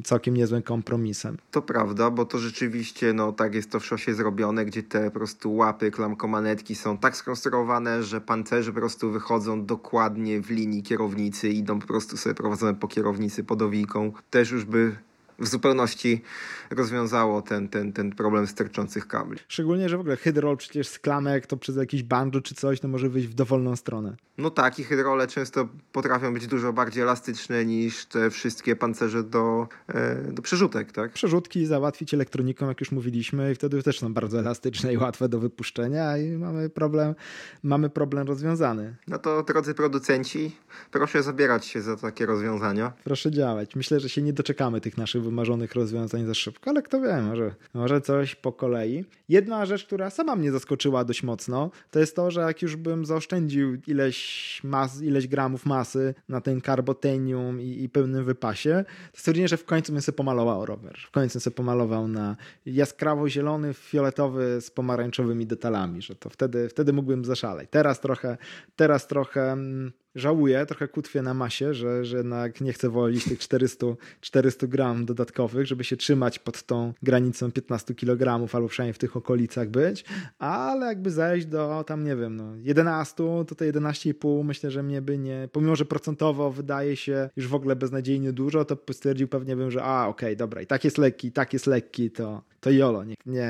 [0.04, 1.38] całkiem niezłym kompromisem.
[1.50, 5.10] To prawda, bo to rzeczywiście, no tak jest to w szosie zrobione, gdzie te po
[5.10, 11.48] prostu łapy, klamkomanetki są tak skonstruowane, że pancerze po prostu wychodzą dokładnie w linii kierownicy,
[11.48, 14.12] idą po prostu sobie prowadzone po kierownicy pod owiką.
[14.30, 14.96] Też już by
[15.38, 16.22] w zupełności
[16.70, 19.38] rozwiązało ten, ten, ten problem sterczących kabli.
[19.48, 22.88] Szczególnie, że w ogóle hydrol przecież z klamek to przez jakiś banjo czy coś to
[22.88, 24.16] może wyjść w dowolną stronę.
[24.38, 29.68] No tak, i hydrole często potrafią być dużo bardziej elastyczne niż te wszystkie pancerze do,
[29.88, 31.12] e, do przerzutek, tak?
[31.12, 35.38] Przerzutki załatwić elektroniką, jak już mówiliśmy, i wtedy też są bardzo elastyczne i łatwe do
[35.38, 37.14] wypuszczenia i mamy problem,
[37.62, 38.96] mamy problem rozwiązany.
[39.08, 40.56] No to drodzy producenci,
[40.90, 42.92] proszę zabierać się za takie rozwiązania.
[43.04, 43.76] Proszę działać.
[43.76, 47.54] Myślę, że się nie doczekamy tych naszych wymarzonych rozwiązań za szybko, ale kto wie, może,
[47.74, 49.04] może coś po kolei.
[49.28, 53.06] Jedna rzecz, która sama mnie zaskoczyła dość mocno, to jest to, że jak już bym
[53.06, 59.48] zaoszczędził ileś, mas, ileś gramów masy na ten karbotenium i, i pełnym wypasie, to stwierdziłem,
[59.48, 60.98] że w końcu bym sobie pomalował rower.
[61.06, 66.92] W końcu sobie pomalował na jaskrawo zielony, fioletowy z pomarańczowymi detalami, że to wtedy, wtedy
[66.92, 67.68] mógłbym zaszaleć.
[67.70, 68.36] Teraz trochę,
[68.76, 73.38] teraz trochę mm, żałuję, trochę kutwię na masie, że, że jednak nie chcę wolić tych
[73.38, 73.86] 400,
[74.20, 79.16] 400 gram dodatkowych, żeby się trzymać pod tą granicą 15 kg albo przynajmniej w tych
[79.16, 80.04] okolicach być,
[80.38, 85.02] ale jakby zejść do tam, nie wiem, no 11, to te 11,5 myślę, że mnie
[85.02, 89.56] by nie, pomimo, że procentowo wydaje się już w ogóle beznadziejnie dużo, to stwierdził pewnie
[89.56, 92.42] bym, że a, okej, okay, dobra, i tak jest lekki, i tak jest lekki, to,
[92.62, 93.48] to jolo, niech, nie,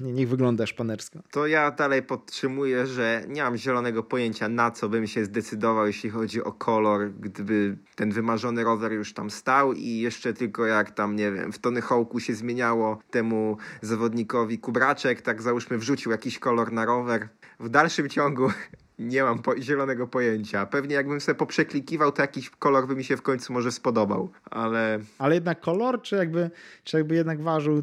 [0.00, 1.18] nie, niech wygląda szpanersko.
[1.30, 6.10] To ja dalej podtrzymuję, że nie mam zielonego pojęcia, na co bym się zdecydował, jeśli
[6.10, 11.16] chodzi o kolor, gdyby ten wymarzony rower już tam stał i jeszcze tylko jak tam,
[11.16, 16.72] nie wiem, w Tony Hawku się zmieniało temu zawodnikowi kubraczek, tak załóżmy wrzucił jakiś kolor
[16.72, 17.28] na rower.
[17.60, 18.48] W dalszym ciągu
[18.98, 20.66] nie mam po zielonego pojęcia.
[20.66, 24.98] Pewnie jakbym sobie poprzeklikiwał, to jakiś kolor by mi się w końcu może spodobał, ale...
[25.18, 26.50] Ale jednak kolor, czy jakby,
[26.84, 27.82] czy jakby jednak ważył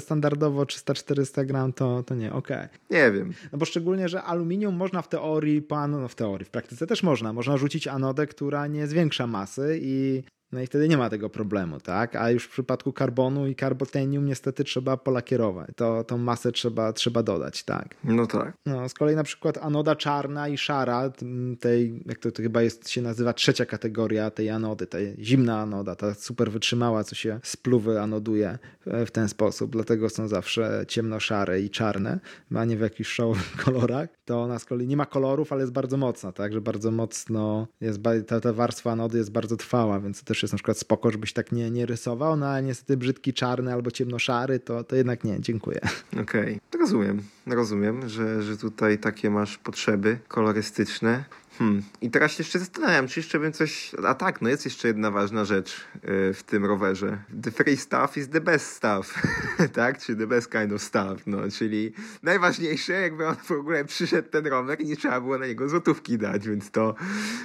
[0.00, 2.56] standardowo 300-400 gram, to, to nie, okej.
[2.56, 2.68] Okay.
[2.90, 3.32] Nie wiem.
[3.52, 7.02] No bo szczególnie, że aluminium można w teorii, po, no w teorii, w praktyce też
[7.02, 7.32] można.
[7.32, 10.22] Można rzucić anodę, która nie zwiększa masy i
[10.52, 12.16] no i wtedy nie ma tego problemu, tak?
[12.16, 15.70] A już w przypadku karbonu i karbotenium niestety trzeba polakierować.
[15.76, 17.96] To, tą masę trzeba, trzeba dodać, tak?
[18.04, 18.54] No tak.
[18.66, 21.12] No, z kolei na przykład anoda czarna i szara,
[21.60, 25.96] tej, jak to, to chyba jest, się nazywa trzecia kategoria tej anody, ta zimna anoda,
[25.96, 31.70] ta super wytrzymała, co się spluwy anoduje w ten sposób, dlatego są zawsze ciemno-szare i
[31.70, 32.20] czarne,
[32.54, 34.08] a nie w jakichś showowych kolorach.
[34.24, 36.52] To ona z kolei nie ma kolorów, ale jest bardzo mocna, tak?
[36.52, 40.42] Że bardzo mocno jest, ta, ta warstwa anody jest bardzo trwała, więc to też też
[40.42, 43.90] jest na przykład spoko, żebyś tak nie, nie rysował, no ale niestety brzydki czarny albo
[43.90, 45.80] ciemnoszary, to, to jednak nie, dziękuję.
[46.22, 46.80] Okej, okay.
[46.80, 51.24] rozumiem, rozumiem, że, że tutaj takie masz potrzeby kolorystyczne.
[51.60, 51.82] Hmm.
[52.00, 53.92] I teraz się jeszcze zastanawiam, czy jeszcze bym coś.
[54.06, 57.18] A tak, no jest jeszcze jedna ważna rzecz yy, w tym rowerze.
[57.42, 59.22] The free stuff is the best stuff.
[59.72, 59.98] tak?
[59.98, 61.26] Czy the best kind of stuff.
[61.26, 61.92] No, czyli
[62.22, 66.18] najważniejsze, jakby on w ogóle przyszedł ten rower i nie trzeba było na niego złotówki
[66.18, 66.94] dać, więc to,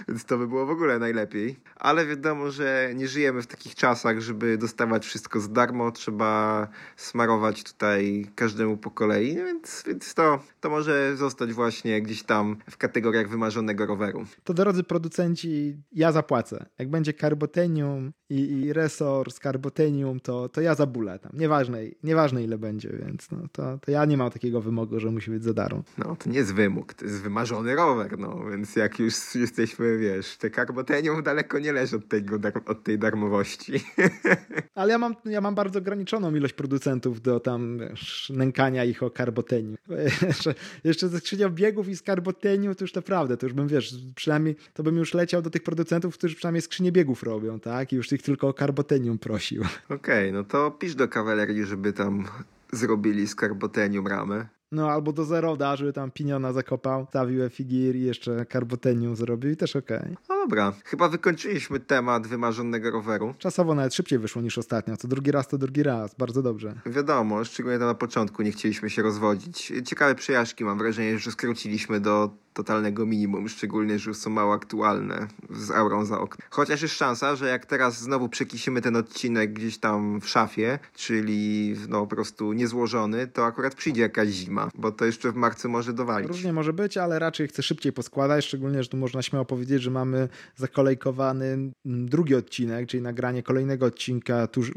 [0.08, 1.60] więc to by było w ogóle najlepiej.
[1.76, 5.92] Ale wiadomo, że nie żyjemy w takich czasach, żeby dostawać wszystko za darmo.
[5.92, 12.58] Trzeba smarować tutaj każdemu po kolei, więc, więc to, to może zostać właśnie gdzieś tam
[12.70, 14.26] w kategoriach wymarzonego roweru roweru.
[14.44, 16.66] To drodzy producenci, ja zapłacę.
[16.80, 21.32] Jak będzie Carbotenium i, i Resor z Carbotenium, to, to ja zabulę tam.
[21.36, 25.32] Nieważne, nieważne ile będzie, więc no, to, to ja nie mam takiego wymogu, że musi
[25.32, 25.84] być za darmo.
[25.98, 30.38] No, to nie jest wymóg, to jest wymarzony rower, no, więc jak już jesteśmy, wiesz,
[30.38, 33.74] te Carbotenium daleko nie leży od, tego, od tej darmowości.
[34.76, 39.10] Ale ja mam, ja mam bardzo ograniczoną ilość producentów do tam, wiesz, nękania ich o
[39.10, 39.78] Carbotenium.
[40.84, 44.56] Jeszcze, ze skrzynią biegów i z Carbotenium to już naprawdę, to już bym, wiesz, przynajmniej
[44.74, 47.94] to bym już leciał do tych producentów, którzy przynajmniej skrzynie biegów robią, tak?
[47.94, 49.64] I już ich tylko o karbotenium prosił.
[49.86, 52.26] Okej, okay, no to pisz do kawalerii, żeby tam
[52.72, 54.48] zrobili z karbotenium ramę.
[54.76, 59.58] No albo do Zeroda, żeby tam piniona zakopał, stawił efigir i jeszcze karbotenium zrobił i
[59.58, 59.98] też okej.
[59.98, 60.16] Okay.
[60.30, 63.34] No dobra, chyba wykończyliśmy temat wymarzonego roweru.
[63.40, 64.98] Czasowo nawet szybciej wyszło niż ostatnio.
[64.98, 66.74] Co drugi raz to drugi raz, bardzo dobrze.
[66.86, 69.74] Wiadomo, szczególnie to na początku nie chcieliśmy się rozwodzić.
[69.86, 75.28] Ciekawe przejażdżki, mam wrażenie, że skróciliśmy do totalnego minimum, szczególnie, że już są mało aktualne
[75.50, 76.48] z aurą za oknem.
[76.50, 81.76] Chociaż jest szansa, że jak teraz znowu przekisimy ten odcinek gdzieś tam w szafie, czyli
[81.90, 85.94] no po prostu niezłożony, to akurat przyjdzie jakaś zima bo to jeszcze w marcu może
[85.94, 86.28] dowalić.
[86.28, 89.92] Różnie może być, ale raczej chcę szybciej poskładać, szczególnie, że tu można śmiało powiedzieć, że
[89.92, 94.72] mamy zakolejkowany mm, drugi odcinek, czyli nagranie kolejnego odcinka tuż,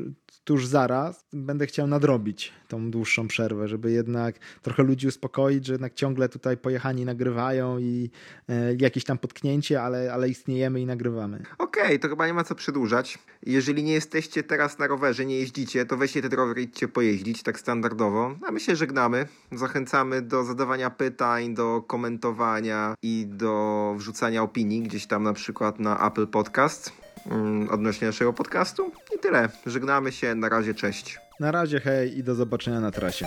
[0.45, 1.25] tuż zaraz.
[1.33, 6.57] Będę chciał nadrobić tą dłuższą przerwę, żeby jednak trochę ludzi uspokoić, że jednak ciągle tutaj
[6.57, 8.11] pojechani nagrywają i
[8.49, 11.43] e, jakieś tam potknięcie, ale, ale istniejemy i nagrywamy.
[11.59, 13.19] Okej, okay, to chyba nie ma co przedłużać.
[13.43, 17.43] Jeżeli nie jesteście teraz na rowerze, nie jeździcie, to weźcie ten rower i idźcie pojeździć,
[17.43, 18.37] tak standardowo.
[18.49, 19.29] A my się żegnamy.
[19.53, 19.78] Zachęcamy
[20.23, 26.27] do zadawania pytań, do komentowania i do wrzucania opinii gdzieś tam na przykład na Apple
[26.27, 26.93] Podcast
[27.31, 28.93] mm, odnośnie naszego podcastu.
[29.17, 29.49] I tyle.
[29.67, 30.35] Żegnamy się.
[30.35, 31.19] Na razie, cześć.
[31.41, 33.27] Na razie, hej i do zobaczenia na trasie.